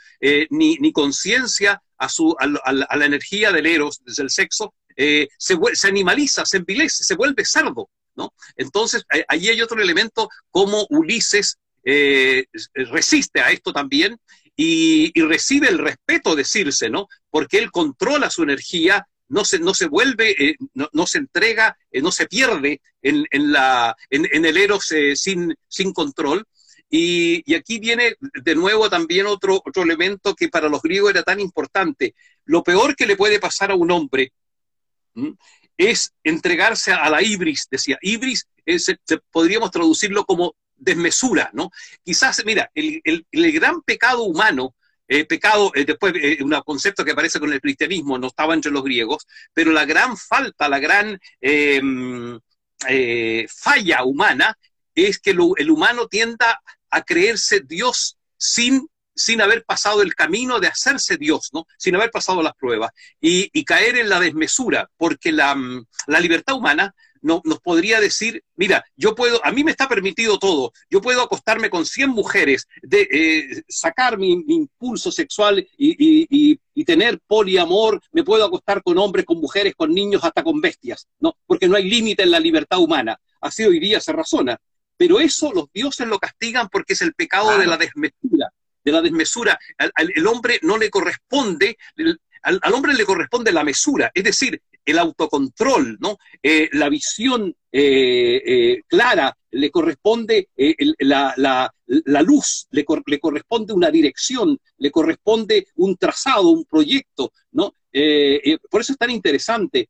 [0.51, 5.59] ni, ni conciencia a, su, a, a, a, la energía del eros, del sexo, se,
[5.73, 7.89] se animaliza, se envilece, se vuelve sardo.
[8.17, 8.33] ¿no?
[8.57, 14.19] Entonces, allí hay otro elemento como Ulises eh, resiste a esto también
[14.57, 17.09] y, y, recibe el respeto de Circe, ¿no?
[17.29, 21.77] Porque él controla su energía, no se, no se vuelve, eh, no, no, se entrega,
[21.91, 26.47] eh, no se pierde en, en, la, en, en el Eros eh, sin, sin control.
[26.89, 31.25] Y, y, aquí viene de nuevo también otro, otro elemento que para los griegos era
[31.25, 32.15] tan importante.
[32.45, 34.33] Lo peor que le puede pasar a un hombre
[35.77, 37.99] es entregarse a la ibris, decía.
[38.03, 38.95] Ibris es,
[39.33, 41.73] podríamos traducirlo como desmesura, ¿no?
[42.05, 44.77] Quizás, mira, el, el, el gran pecado humano,
[45.09, 48.71] eh, pecado, eh, después eh, un concepto que aparece con el cristianismo, no estaba entre
[48.71, 52.39] los griegos, pero la gran falta, la gran em,
[52.89, 54.57] eh, falla humana
[54.95, 60.67] es que el humano tienda a creerse Dios sin sin haber pasado el camino de
[60.67, 61.67] hacerse Dios, ¿no?
[61.79, 62.91] Sin haber pasado las pruebas
[63.21, 65.57] y, y caer en la desmesura, porque la,
[66.09, 70.39] la libertad humana no, nos podría decir, mira, yo puedo, a mí me está permitido
[70.39, 76.27] todo, yo puedo acostarme con 100 mujeres, de, eh, sacar mi, mi, impulso sexual y,
[76.29, 80.61] y, y, tener poliamor, me puedo acostar con hombres, con mujeres, con niños, hasta con
[80.61, 81.35] bestias, ¿no?
[81.47, 83.19] Porque no hay límite en la libertad humana.
[83.41, 84.59] Así hoy día se razona.
[84.99, 88.53] Pero eso los dioses lo castigan porque es el pecado de la desmesura
[88.85, 89.59] de la desmesura.
[89.79, 91.79] Al, al el hombre no le corresponde,
[92.43, 96.19] al, al, hombre le corresponde la mesura, es decir, el autocontrol, ¿no?
[96.43, 100.49] Eh, la visión eh, eh, clara, le corresponde
[100.99, 107.33] la, la, luz, le, cor le, corresponde una dirección, le corresponde un trazado, un proyecto,
[107.53, 107.73] ¿no?
[108.71, 109.89] Por eso es tan interesante.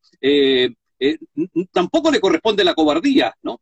[1.71, 3.59] tampoco le corresponde la cobardía, ¿no?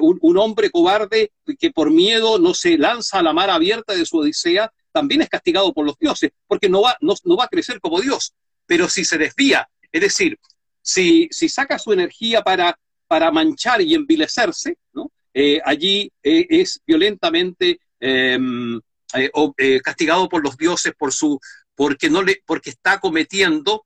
[0.00, 4.18] un, hombre cobarde que por miedo no se lanza a la mar abierta de su
[4.18, 8.00] odisea, también es castigado por los dioses, porque no va, no va a crecer como
[8.00, 8.34] Dios.
[8.66, 10.36] Pero si se desvía, es decir,
[10.84, 15.10] si, si saca su energía para, para manchar y envilecerse, ¿no?
[15.32, 18.78] eh, allí eh, es violentamente em,
[19.14, 21.40] eh, castigado por los dioses por su,
[21.74, 23.84] porque, no le, porque está cometiendo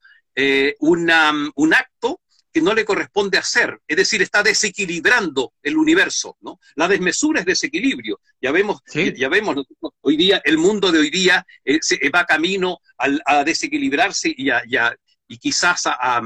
[0.79, 2.21] una, un acto
[2.53, 6.61] que no le corresponde hacer, es decir, está desequilibrando el universo, ¿no?
[6.77, 8.21] La desmesura es desequilibrio.
[8.41, 9.13] Ya vemos, ¿Sí?
[9.17, 9.67] ya vemos
[10.01, 14.51] hoy día, el mundo de hoy día eh, se, va camino al, a desequilibrarse y,
[14.51, 14.97] a, y, a,
[15.29, 16.21] y quizás a,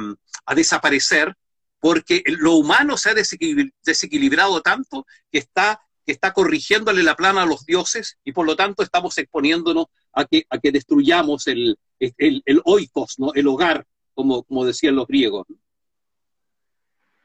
[0.46, 1.36] a, desaparecer,
[1.80, 7.46] porque lo humano se ha desequilibrado tanto que está, que está corrigiéndole la plana a
[7.46, 12.42] los dioses y por lo tanto estamos exponiéndonos a que, a que destruyamos el, el,
[12.44, 13.34] el oikos, ¿no?
[13.34, 15.46] el hogar, como, como decían los griegos.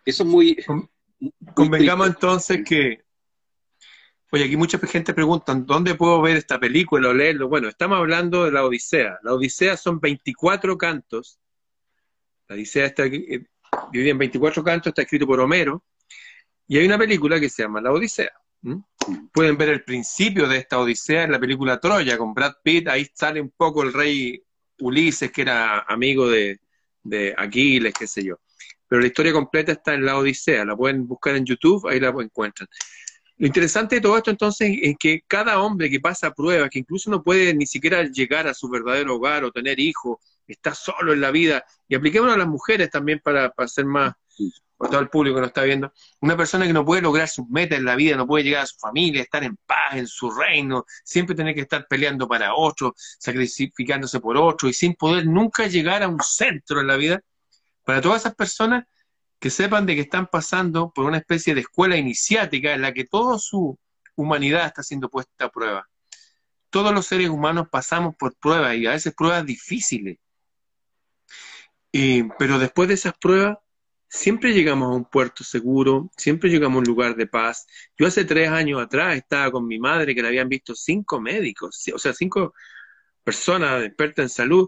[0.06, 0.58] Eso es muy...
[1.54, 3.04] Convengamos entonces que,
[4.32, 7.50] oye, aquí mucha gente pregunta, ¿dónde puedo ver esta película o leerlo?
[7.50, 9.20] Bueno, estamos hablando de la Odisea.
[9.24, 11.40] La Odisea son 24 cantos.
[12.48, 13.46] La Odisea está eh,
[13.92, 15.84] dividida en 24 cantos, está escrito por Homero.
[16.68, 18.32] Y hay una película que se llama La Odisea.
[19.32, 22.88] Pueden ver el principio de esta Odisea en la película Troya con Brad Pitt.
[22.88, 24.42] Ahí sale un poco el rey
[24.80, 26.60] Ulises, que era amigo de,
[27.04, 28.40] de Aquiles, qué sé yo
[28.88, 32.10] pero la historia completa está en la Odisea, la pueden buscar en YouTube, ahí la
[32.10, 32.68] encuentran.
[33.38, 37.12] Lo interesante de todo esto entonces es que cada hombre que pasa pruebas, que incluso
[37.12, 40.18] no puede ni siquiera llegar a su verdadero hogar o tener hijos,
[40.54, 44.14] está solo en la vida, y apliquémonos a las mujeres también para, para ser más,
[44.78, 47.48] para todo el público que nos está viendo, una persona que no puede lograr sus
[47.50, 50.30] metas en la vida, no puede llegar a su familia, estar en paz en su
[50.32, 55.68] reino, siempre tener que estar peleando para otro, sacrificándose por otro y sin poder nunca
[55.68, 57.22] llegar a un centro en la vida,
[57.84, 58.86] para todas esas personas
[59.40, 63.06] que sepan de que están pasando por una especie de escuela iniciática en la que
[63.06, 63.78] toda su
[64.16, 65.88] humanidad está siendo puesta a prueba.
[66.70, 70.18] Todos los seres humanos pasamos por pruebas y a veces pruebas difíciles.
[72.00, 73.58] Y, pero después de esas pruebas,
[74.08, 77.66] siempre llegamos a un puerto seguro, siempre llegamos a un lugar de paz.
[77.98, 81.84] Yo hace tres años atrás estaba con mi madre que la habían visto cinco médicos,
[81.92, 82.54] o sea, cinco
[83.24, 84.68] personas expertas en salud,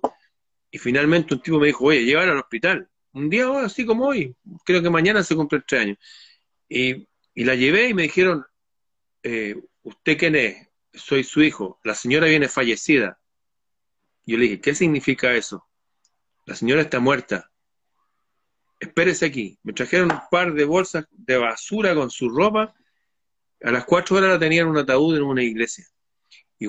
[0.71, 2.89] y finalmente un tipo me dijo, oye, llévala al hospital.
[3.13, 5.97] Un día así como hoy, creo que mañana se cumple tres años.
[6.67, 8.43] Y, y la llevé y me dijeron,
[9.21, 10.67] eh, ¿usted quién es?
[10.95, 11.79] Soy su hijo.
[11.83, 13.19] La señora viene fallecida.
[14.25, 15.68] Yo le dije, ¿qué significa eso?
[16.49, 17.51] La señora está muerta.
[18.79, 19.59] Espérese aquí.
[19.61, 22.73] Me trajeron un par de bolsas de basura con su ropa.
[23.61, 25.85] A las cuatro horas la tenían en un ataúd en una iglesia.
[26.57, 26.67] Y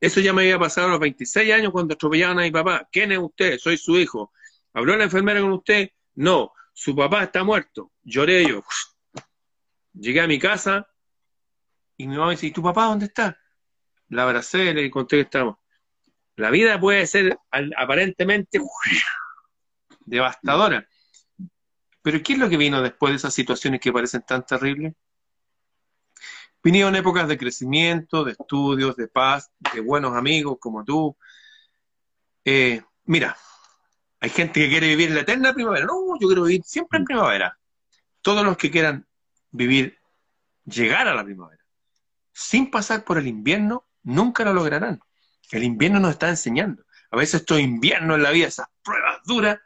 [0.00, 2.88] eso ya me había pasado a los 26 años cuando atropellaban a mi papá.
[2.90, 3.58] ¿Quién es usted?
[3.58, 4.32] Soy su hijo.
[4.72, 5.90] ¿Habló la enfermera con usted?
[6.14, 6.50] No.
[6.72, 7.92] Su papá está muerto.
[8.02, 8.64] Lloré yo.
[9.92, 10.88] Llegué a mi casa
[11.98, 13.38] y mi mamá me dice, ¿y tu papá dónde está?
[14.08, 15.59] La abracé, le conté que estamos.
[16.40, 17.38] La vida puede ser
[17.76, 18.60] aparentemente
[20.06, 20.88] devastadora.
[22.02, 24.94] Pero ¿qué es lo que vino después de esas situaciones que parecen tan terribles?
[26.62, 31.14] Vinieron épocas de crecimiento, de estudios, de paz, de buenos amigos como tú.
[32.44, 33.36] Eh, mira,
[34.18, 35.84] hay gente que quiere vivir la eterna primavera.
[35.84, 37.58] No, yo quiero vivir siempre en primavera.
[38.22, 39.06] Todos los que quieran
[39.50, 39.98] vivir,
[40.64, 41.62] llegar a la primavera,
[42.32, 45.02] sin pasar por el invierno, nunca lo lograrán.
[45.50, 46.84] El invierno nos está enseñando.
[47.10, 49.58] A veces estos inviernos en la vida, esas pruebas duras,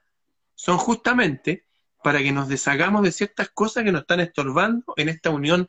[0.54, 1.66] son justamente
[2.02, 5.68] para que nos deshagamos de ciertas cosas que nos están estorbando en esta unión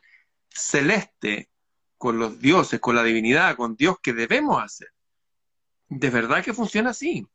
[0.49, 1.49] celeste
[1.97, 4.91] con los dioses, con la divinidad, con Dios que debemos hacer.
[5.87, 7.27] De verdad que funciona así.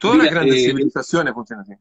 [0.00, 1.74] Todas las grandes eh, civilizaciones funcionan así.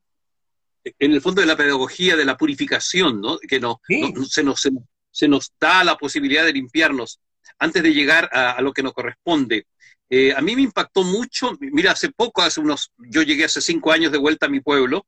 [0.99, 3.39] En el fondo de la pedagogía de la purificación, ¿no?
[3.39, 3.81] Que no,
[4.29, 4.67] se, nos,
[5.11, 7.19] se, nos, da la posibilidad de limpiarnos
[7.59, 9.65] antes de llegar a, lo que nos corresponde.
[10.09, 13.91] Eh, a mí me impactó mucho, mira, hace poco, hace unos, yo llegué hace cinco
[13.91, 15.05] años de vuelta a mi pueblo,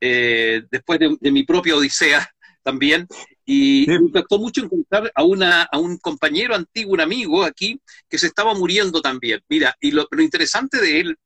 [0.00, 2.28] eh, después de, de, mi propia odisea
[2.62, 3.06] también,
[3.46, 8.18] y me impactó mucho encontrar a, una, a un compañero antiguo, un amigo aquí, que
[8.18, 9.40] se estaba muriendo también.
[9.48, 11.16] Mira, y lo, interesante de él,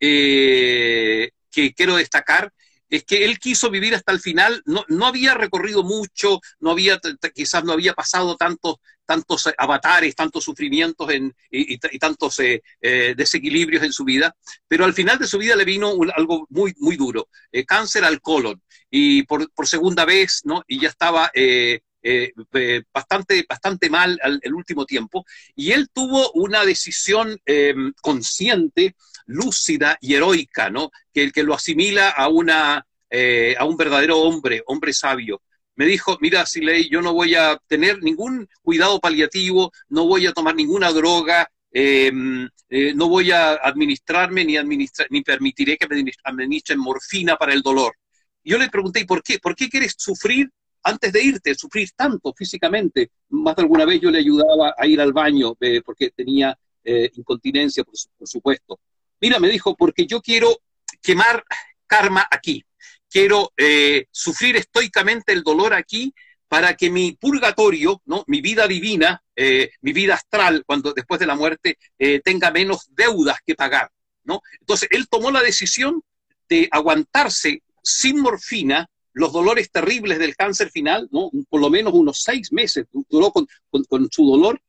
[0.00, 2.52] eh, que quiero destacar,
[2.88, 7.00] es que él quiso vivir hasta el final, no, no había recorrido mucho, no había,
[7.34, 8.76] quizás no había pasado tantos,
[9.06, 14.34] tantos avatares, tantos sufrimientos en, y, tantos eh, eh, desequilibrios en su vida,
[14.68, 18.20] pero al final de su vida le vino algo muy, muy duro, eh, cáncer al
[18.20, 20.62] colon, y por, por, segunda vez, ¿no?
[20.66, 21.30] Y ya estaba
[22.92, 28.94] bastante, bastante mal el último tiempo, y él tuvo una decisión em, consciente
[29.26, 30.90] lúcida y heroica, ¿no?
[31.12, 35.42] Que, que lo asimila a, una, eh, a un verdadero hombre, hombre sabio.
[35.76, 40.32] Me dijo, mira, Siley, yo no voy a tener ningún cuidado paliativo, no voy a
[40.32, 44.56] tomar ninguna droga, em, eh, no voy a administrarme ni,
[45.10, 47.94] ni permitiré que me administren morfina para el dolor.
[48.42, 49.38] yo le pregunté, ¿y por qué?
[49.38, 50.48] ¿Por qué quieres sufrir
[50.84, 53.10] antes de irte, sufrir tanto físicamente?
[53.30, 56.56] Más de alguna vez yo le ayudaba a ir al baño eh, porque tenía
[57.14, 57.96] incontinencia, por,
[58.28, 58.78] supuesto.
[59.20, 60.56] Mira, me dijo, porque yo quiero
[61.02, 61.44] quemar
[61.88, 62.64] karma aquí,
[63.10, 66.14] quiero eh, sufrir estoicamente el dolor aquí
[66.48, 68.24] para que mi purgatorio, ¿no?
[68.28, 72.86] mi vida divina, eh, mi vida astral, cuando después de la muerte, eh, tenga menos
[72.90, 73.90] deudas que pagar.
[74.24, 74.40] ¿no?
[74.60, 76.02] Entonces, él tomó la decisión
[76.48, 81.30] de aguantarse sin morfina los dolores terribles del cáncer final, ¿no?
[81.48, 83.48] por lo menos unos seis meses duró con
[84.10, 84.60] su dolor,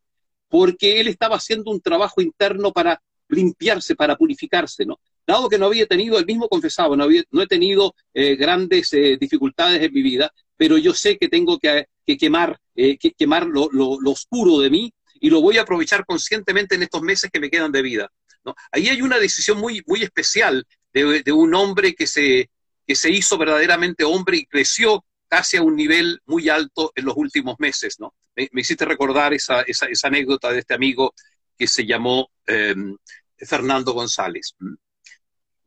[0.48, 5.00] porque él estaba haciendo un trabajo interno para limpiarse, para purificarse, ¿no?
[5.28, 8.94] Dado que no había tenido, el mismo confesaba, no, había, no he tenido eh, grandes
[8.94, 11.86] eh, dificultades en mi vida, pero yo sé que tengo que,
[12.18, 13.70] quemar, eh, que quemar lo,
[14.06, 17.74] oscuro de mí y lo voy a aprovechar conscientemente en estos meses que me quedan
[17.74, 18.10] de vida.
[18.46, 18.56] ¿no?
[18.72, 22.50] Ahí hay una decisión muy, muy especial de, un hombre que se,
[22.88, 27.18] que se hizo verdaderamente hombre y creció casi a un nivel muy alto en los
[27.18, 28.00] últimos meses.
[28.00, 28.16] ¿no?
[28.34, 31.14] Me, hiciste recordar esa, esa, esa, anécdota de este amigo
[31.58, 32.96] que se llamó em,
[33.38, 34.56] Fernando González.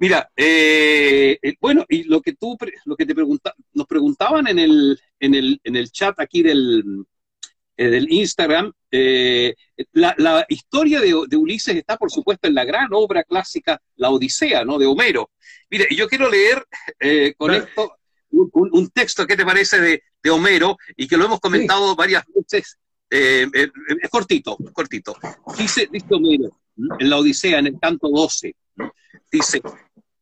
[0.01, 4.59] Mira, eh, eh, bueno, y lo que tú, lo que te pregunta, nos preguntaban en
[4.59, 7.05] el, en el, en el chat aquí del,
[7.77, 8.73] eh, del Instagram,
[9.93, 14.79] la, historia de, Ulises está, por supuesto, en la gran obra clásica, La Odisea, ¿no?
[14.79, 15.31] De Homero.
[15.69, 16.65] Mire, yo quiero leer
[17.37, 17.93] con esto
[18.31, 20.79] un, texto, ¿qué te parece, de, de, Homero?
[20.97, 22.79] Y que lo hemos comentado varias veces
[23.11, 25.15] es cortito, cortito.
[25.59, 26.59] Dice, dice Homero,
[26.99, 28.55] en la Odisea, en el canto 12,
[29.31, 29.61] dice,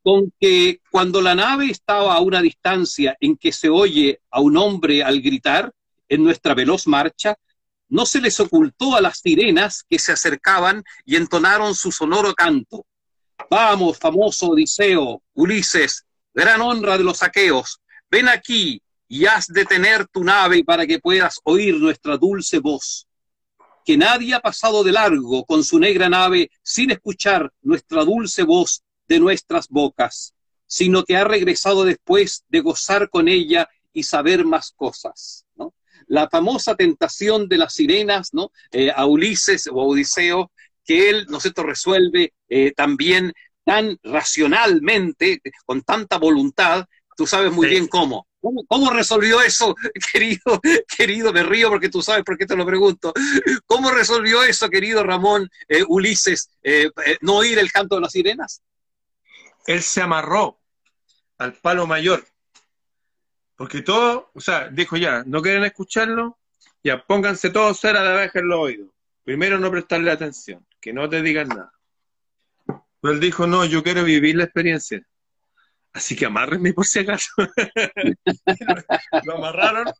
[0.08, 4.56] con que cuando la nave estaba a una distancia en que se oye a un
[4.56, 5.70] hombre al gritar
[6.08, 7.36] en nuestra veloz marcha,
[7.90, 12.86] no se les ocultó a las sirenas que se acercaban y entonaron su sonoro canto.
[13.50, 17.78] Vamos, famoso Odiseo, Ulises, gran honra de los saqueos,
[18.10, 23.06] ven aquí y haz detener tu nave para que puedas oír nuestra dulce voz.
[23.84, 28.82] Que nadie ha pasado de largo con su negra nave sin escuchar nuestra dulce voz
[29.08, 30.34] de nuestras bocas,
[30.66, 35.46] sino que ha regresado después de gozar con ella y saber más cosas.
[35.56, 35.74] ¿no?
[36.06, 38.52] La famosa tentación de las sirenas ¿no?
[38.70, 40.52] Eh, a Ulises o a Odiseo,
[40.84, 43.32] que él, ¿no sé, resuelve eh, también
[43.64, 46.86] tan racionalmente, con tanta voluntad,
[47.16, 48.26] tú sabes muy bien cómo.
[48.40, 48.90] cómo.
[48.90, 49.74] resolvió eso,
[50.12, 50.60] querido,
[50.96, 51.32] querido?
[51.32, 53.12] Me río porque tú sabes por qué te lo pregunto.
[53.66, 56.50] ¿Cómo resolvió eso, querido Ramón eh, Ulises,
[57.20, 58.62] no oír el canto de las sirenas?
[59.68, 60.58] Él se amarró
[61.36, 62.24] al palo mayor
[63.58, 66.38] porque todo, o sea, dijo ya, no quieren escucharlo,
[66.84, 68.88] ya pónganse todos a la vez en los oídos.
[69.24, 71.72] Primero no prestarle atención, que no te digan nada.
[72.66, 75.02] Pero él dijo, no, yo quiero vivir la experiencia.
[75.92, 77.32] Así que amárrenme por si acaso.
[79.24, 79.92] lo amarraron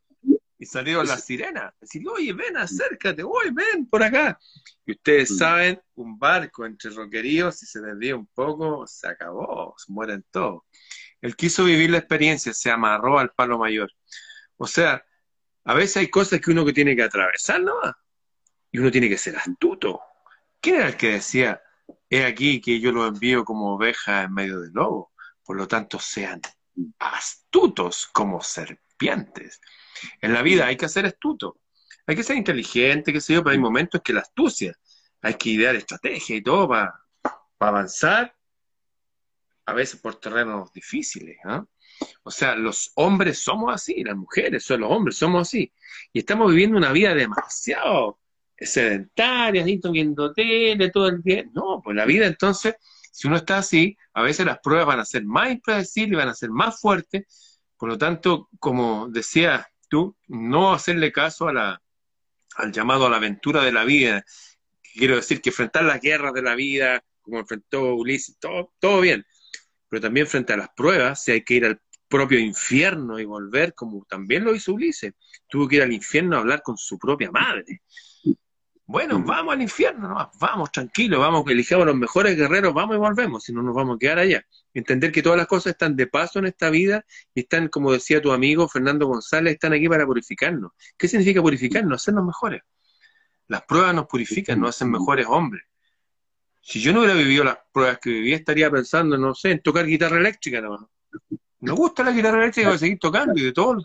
[0.59, 1.73] y salieron las sirenas.
[1.79, 4.37] Decir, oye, ven, acércate, oye, ven por acá.
[4.85, 5.37] Y ustedes mm.
[5.37, 10.63] saben, un barco entre roqueríos, si se desvía un poco, se acabó, se mueren todos.
[11.21, 13.89] Él quiso vivir la experiencia, se amarró al palo mayor.
[14.57, 15.03] O sea,
[15.63, 17.75] a veces hay cosas que uno que tiene que atravesar, ¿no?
[18.71, 20.01] Y uno tiene que ser astuto.
[20.59, 21.61] ¿Quién era el que decía,
[22.09, 25.13] he aquí que yo lo envío como oveja en medio del lobo?
[25.43, 26.41] Por lo tanto, sean
[26.99, 29.61] astutos como serpientes.
[30.21, 31.59] En la vida hay que ser astuto,
[32.07, 34.75] hay que ser inteligente, que sé yo, pero hay momentos que la astucia,
[35.21, 36.93] hay que idear estrategia y todo para
[37.59, 38.35] avanzar
[39.65, 41.37] a veces por terrenos difíciles.
[41.45, 41.65] ¿ah?
[42.23, 45.71] O sea, los hombres somos así, las mujeres son los hombres, somos así.
[46.13, 48.19] Y estamos viviendo una vida demasiado
[48.57, 51.45] sedentaria, viendo tele todo el día.
[51.53, 52.75] No, pues la vida entonces,
[53.11, 56.35] si uno está así, a veces las pruebas van a ser más impredecibles, van a
[56.35, 57.59] ser más fuertes.
[57.77, 59.65] Por lo tanto, como decías
[60.27, 61.81] no hacerle caso a la,
[62.55, 64.25] al llamado a la aventura de la vida.
[64.93, 69.25] Quiero decir que enfrentar las guerras de la vida, como enfrentó Ulises, todo, todo bien
[69.89, 73.73] pero también frente a las pruebas, si hay que ir al propio infierno y volver,
[73.73, 75.13] como también lo hizo Ulises,
[75.47, 77.81] tuvo que ir al infierno a hablar con su propia madre.
[78.89, 83.53] Bueno, vamos al infierno, vamos, tranquilo, vamos, elijamos los mejores guerreros, vamos y volvemos, si
[83.53, 84.43] no nos vamos a quedar allá.
[84.73, 88.19] Entender que todas las cosas están de paso en esta vida y están, como decía
[88.19, 90.71] tu amigo Fernando González, están aquí para purificarnos.
[90.97, 92.01] ¿Qué significa purificarnos?
[92.01, 92.63] Hacernos mejores.
[93.47, 95.65] Las pruebas nos purifican, nos hacen mejores hombres.
[96.59, 99.85] Si yo no hubiera vivido las pruebas que viví, estaría pensando, no sé, en tocar
[99.85, 100.89] guitarra eléctrica nada más.
[101.59, 103.83] Me gusta la guitarra eléctrica, voy a seguir tocando y de todo.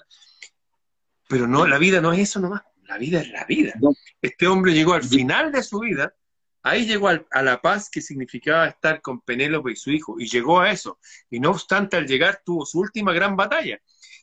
[1.29, 2.63] Pero no, la vida no es eso nomás.
[2.95, 3.75] La vida es la vida.
[4.23, 6.15] Este hombre llegó al final de su vida,
[6.63, 10.61] ahí llegó a la paz que significaba estar con Penélope y su hijo, y llegó
[10.61, 11.01] a eso.
[11.29, 13.81] Y no obstante, al llegar tuvo su última gran batalla,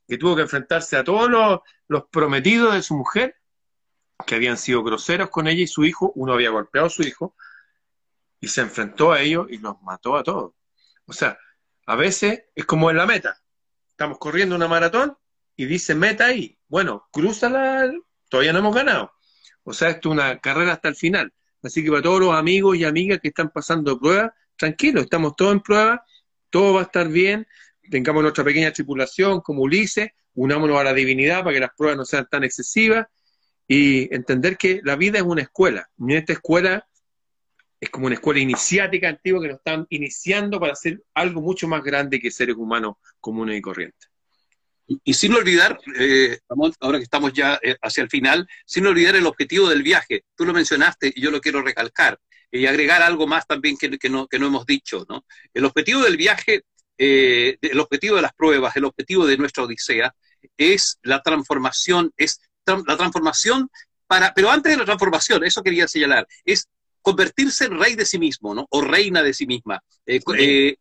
[0.07, 1.59] que tuvo que enfrentarse a todos los,
[1.89, 3.35] los prometidos de su mujer,
[4.25, 7.35] que habían sido groseros con ella y su hijo, uno había golpeado a su hijo,
[8.39, 10.53] y se enfrentó a ellos y los mató a todos.
[11.07, 11.37] O sea,
[11.87, 13.37] a veces es como en la meta.
[13.89, 15.17] Estamos corriendo una maratón
[15.57, 16.57] y dice meta ahí.
[16.69, 17.91] Bueno, cruzala,
[18.31, 19.11] todavía no hemos ganado.
[19.63, 21.31] O sea, esto es una carrera hasta el final.
[21.61, 25.51] Así que para todos los amigos y amigas que están pasando pruebas, tranquilos, estamos todos
[25.51, 26.03] en prueba,
[26.49, 27.45] todo va a estar bien,
[27.91, 32.05] tengamos nuestra pequeña tripulación como Ulises, unámonos a la divinidad para que las pruebas no
[32.05, 33.05] sean tan excesivas
[33.67, 35.89] y entender que la vida es una escuela.
[35.97, 36.87] Y esta escuela
[37.79, 41.83] es como una escuela iniciática antigua que nos están iniciando para hacer algo mucho más
[41.83, 44.10] grande que seres humanos comunes y corrientes.
[44.87, 46.39] Y, sin olvidar, eh,
[46.79, 50.25] ahora que estamos ya eh, hacia el final, sin olvidar el objetivo del viaje.
[50.35, 52.19] Tú lo mencionaste y yo lo quiero recalcar
[52.51, 55.05] y agregar algo más también que, no, hemos dicho.
[55.07, 55.25] ¿no?
[55.53, 56.63] El objetivo del viaje,
[56.97, 60.13] eh, el objetivo de las pruebas, el objetivo de nuestra Odisea
[60.57, 63.69] es la transformación, es la transformación
[64.07, 66.67] para, pero antes de la transformación, eso quería señalar, es
[67.01, 68.67] convertirse en rey de sí mismo, ¿no?
[68.69, 69.81] O reina de sí misma.
[70.05, 70.77] Eh, eh,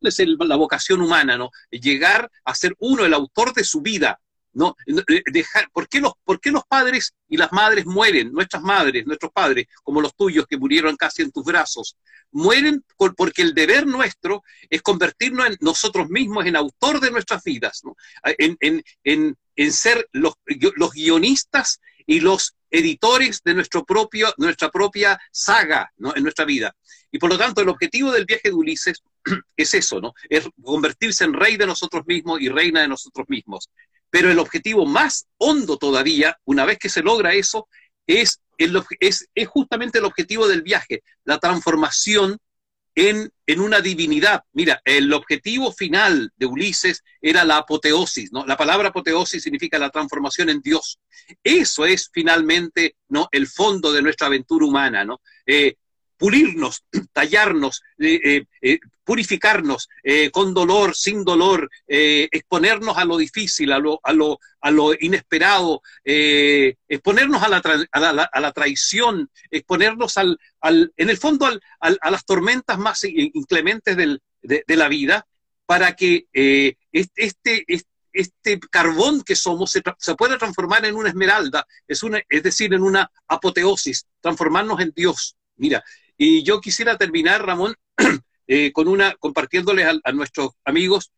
[0.00, 1.50] es la vocación humana, ¿no?
[1.70, 4.20] Llegar a ser uno, el autor de su vida,
[4.52, 4.76] ¿no?
[4.86, 8.32] Eh, dejar, ¿por, qué los, ¿Por qué los padres y las madres mueren?
[8.32, 11.96] Nuestras madres, nuestros padres, como los tuyos que murieron casi en tus brazos,
[12.30, 17.80] mueren porque el deber nuestro es convertirnos en nosotros mismos en autor de nuestras vidas,
[17.84, 17.96] ¿no?
[18.38, 20.34] en, en, en, en ser los,
[20.76, 26.74] los guionistas y los editores de nuestro propio, nuestra propia saga en nuestra vida.
[27.12, 29.00] Y por lo tanto, el objetivo del viaje de Ulises
[29.56, 30.12] es eso, ¿no?
[30.28, 33.70] Es convertirse en rey de nosotros mismos y reina de nosotros mismos.
[34.10, 37.68] Pero el objetivo más hondo todavía, una vez que se logra eso,
[38.08, 42.38] es, es, es justamente el objetivo del viaje, la transformación
[42.94, 44.42] en, en, una divinidad.
[44.52, 48.46] Mira, el objetivo final de Ulises era la apoteosis, ¿no?
[48.46, 50.98] La palabra apoteosis significa la transformación en Dios.
[51.42, 53.28] Eso es finalmente, ¿no?
[53.32, 55.20] El fondo de nuestra aventura humana, ¿no?
[55.46, 55.76] Eh,
[56.16, 59.88] pulirnos, tallarnos, eh, eh, eh, purificarnos
[60.32, 67.42] con dolor, sin dolor, exponernos a lo difícil, a lo, a lo, a inesperado, exponernos
[67.42, 67.60] a la,
[67.92, 73.94] a, la, traición, exponernos al, al en el fondo al, a las tormentas más inclementes
[73.94, 75.26] del, de, la vida,
[75.66, 76.26] para que
[76.90, 82.22] este, este, este carbón que somos se, se, pueda transformar en una esmeralda, es, una,
[82.26, 85.36] es decir, en una apoteosis, transformarnos en Dios.
[85.56, 85.84] Mira,
[86.16, 87.74] y yo quisiera terminar, Ramón,
[88.46, 91.12] eh, con una, compartiéndoles a, nuestros amigos.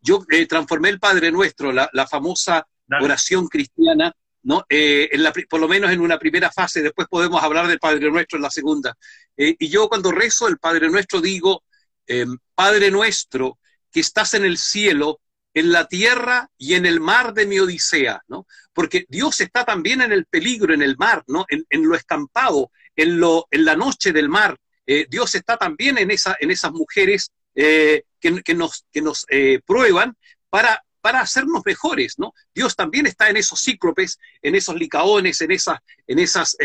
[0.00, 2.66] Yo eh, transformé el Padre Nuestro, la, famosa
[3.00, 4.64] oración cristiana, ¿no?
[4.68, 8.10] Eh, en la, por lo menos en una primera fase, después podemos hablar del Padre
[8.10, 8.96] Nuestro en la segunda.
[9.36, 11.64] y yo cuando rezo el Padre Nuestro digo,
[12.06, 13.58] em, Padre Nuestro,
[13.90, 15.20] que estás en el cielo,
[15.52, 18.46] en la tierra y en el mar de mi odisea, ¿no?
[18.72, 21.46] Porque Dios está también en el peligro, en el mar, ¿no?
[21.48, 24.56] En, en lo escampado, en, lo, en la noche del mar.
[24.86, 29.60] Eh, Dios está también en, esa, en esas mujeres eh, que, nos, que nos eh,
[29.64, 30.16] prueban
[30.48, 32.32] para, para hacernos mejores, ¿no?
[32.54, 36.56] Dios también está en esos cíclopes, en esos licaones, en esas, en esas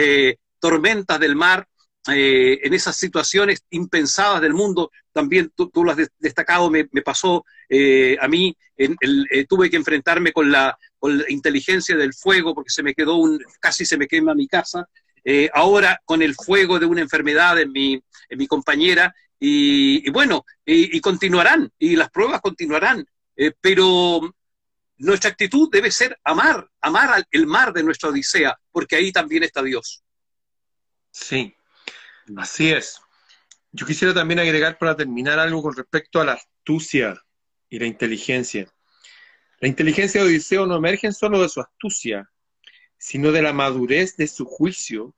[0.59, 1.67] tormentas del mar,
[2.07, 4.91] en esas situaciones impensadas del mundo.
[5.11, 7.45] También tú, lo has destacado, me, pasó
[8.19, 8.57] a mí,
[9.47, 13.39] tuve que enfrentarme con la, con la inteligencia del fuego porque se me quedó un,
[13.59, 14.87] casi se me quema mi casa,
[15.23, 19.13] eh, ahora con el fuego de una enfermedad en mi, en mi compañera,
[19.43, 23.03] y, bueno, y, continuarán, y las pruebas continuarán,
[23.35, 24.21] eh, pero
[24.97, 29.63] nuestra actitud debe ser amar, amar el mar de nuestra Odisea, porque ahí también está
[29.63, 30.03] Dios.
[31.09, 31.55] Sí,
[32.37, 33.01] así es.
[33.71, 37.19] Yo quisiera también agregar para terminar algo con respecto a la astucia
[37.67, 38.71] y la inteligencia.
[39.59, 42.30] La inteligencia de Odiseo no emerge solo de su astucia,
[43.01, 45.15] sino de la madurez de su juicio,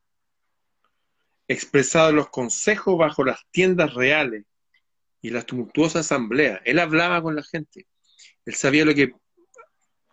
[1.50, 4.46] expresado en los consejos bajo las tiendas reales
[5.22, 6.62] y la tumultuosa asamblea.
[6.64, 7.86] Él hablaba con la gente.
[8.46, 9.14] Él sabía lo que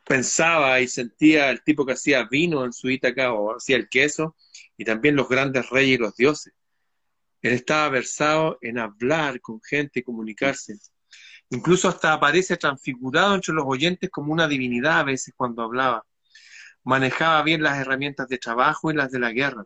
[0.05, 4.35] pensaba y sentía el tipo que hacía vino en su Ítaca o hacía el queso,
[4.77, 6.53] y también los grandes reyes y los dioses.
[7.41, 10.77] Él estaba versado en hablar con gente y comunicarse.
[11.51, 16.05] Incluso hasta aparece transfigurado entre los oyentes como una divinidad a veces cuando hablaba
[16.85, 19.65] manejaba bien las herramientas de trabajo y las de la guerra.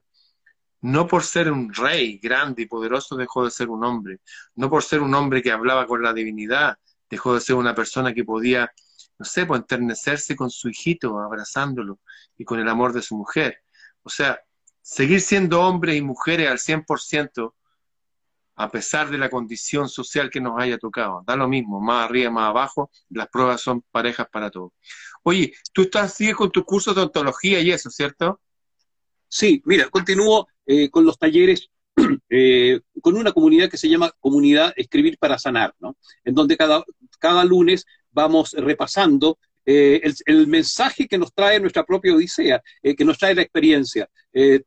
[0.81, 4.21] No por ser un rey grande y poderoso dejó de ser un hombre.
[4.55, 6.77] No por ser un hombre que hablaba con la divinidad
[7.09, 8.71] dejó de ser una persona que podía,
[9.19, 12.01] no sé, pues enternecerse con su hijito, abrazándolo
[12.37, 13.59] y con el amor de su mujer.
[14.03, 14.41] O sea,
[14.83, 17.55] seguir siendo hombres y mujeres al 100%
[18.57, 21.23] a pesar de la condición social que nos haya tocado.
[21.27, 24.73] Da lo mismo, más arriba, más abajo, las pruebas son parejas para todos.
[25.27, 28.41] Oye, tú estás, sigues con tus cursos de ontología y eso, ¿cierto?
[29.27, 31.71] Sí, mira, continúo eh, con los talleres
[32.29, 35.97] eh, con una comunidad que se llama Comunidad Escribir para Sanar, ¿no?
[36.25, 36.85] En donde cada,
[37.19, 43.17] cada lunes vamos repasando eh, el, mensaje que nos trae nuestra propia Odisea, que nos
[43.17, 44.09] trae la experiencia.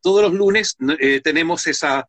[0.02, 0.76] todos los lunes
[1.22, 2.08] tenemos esa,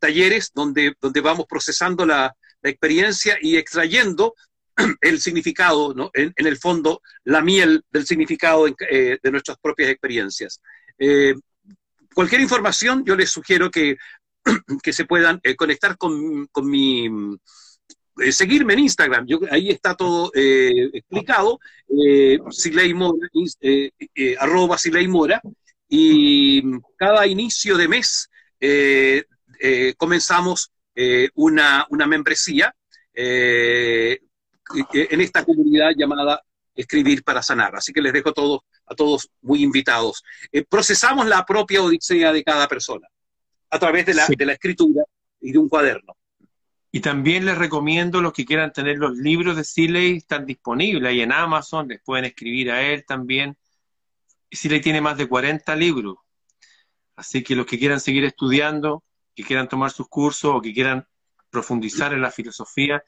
[0.00, 4.34] talleres donde, donde vamos procesando la, experiencia y extrayendo
[5.00, 10.60] el significado, en, el fondo, la miel del significado eh, de nuestras propias experiencias.
[10.98, 11.34] Eh,
[12.14, 13.96] cualquier información, yo les sugiero que,
[14.82, 17.08] que se puedan eh, conectar con, con mi...
[18.30, 21.58] Seguirme en Instagram, yo, ahí está todo explicado,
[22.48, 23.28] Siley Mora,
[24.38, 24.76] arroba
[25.08, 25.42] Mora,
[25.88, 26.62] y
[26.96, 28.30] cada inicio de mes
[29.96, 30.70] comenzamos
[31.34, 32.72] una, una, membresía
[34.92, 36.42] en esta comunidad llamada
[36.74, 37.76] Escribir para Sanar.
[37.76, 40.24] Así que les dejo a todos, a todos muy invitados.
[40.68, 43.06] procesamos la propia odisea de cada persona
[43.70, 45.04] a través de la, de la escritura
[45.40, 46.16] y de un cuaderno.
[46.94, 51.22] Y también les recomiendo los que quieran tener los libros de Siley, están disponibles ahí
[51.22, 53.56] en Amazon, les pueden escribir a él también.
[54.48, 56.18] Siley tiene más de 40 libros,
[57.16, 59.02] así que los que quieran seguir estudiando,
[59.34, 61.04] que quieran tomar sus cursos o que quieran
[61.50, 63.02] profundizar en la filosofía,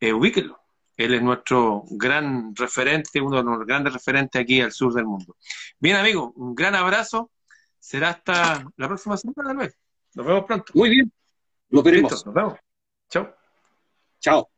[0.00, 0.60] eh, ubíquenlo.
[0.96, 5.36] Él es nuestro gran referente, uno de los grandes referentes aquí al sur del mundo.
[5.78, 7.30] Bien, amigo, un gran abrazo.
[7.78, 9.76] Será hasta la próxima semana, tal vez.
[10.14, 10.72] Nos vemos pronto.
[10.74, 11.12] Muy bien.
[11.70, 12.24] Lo veremos.
[12.24, 12.54] nos vemos.
[13.10, 13.34] Chao.
[14.20, 14.50] Chao.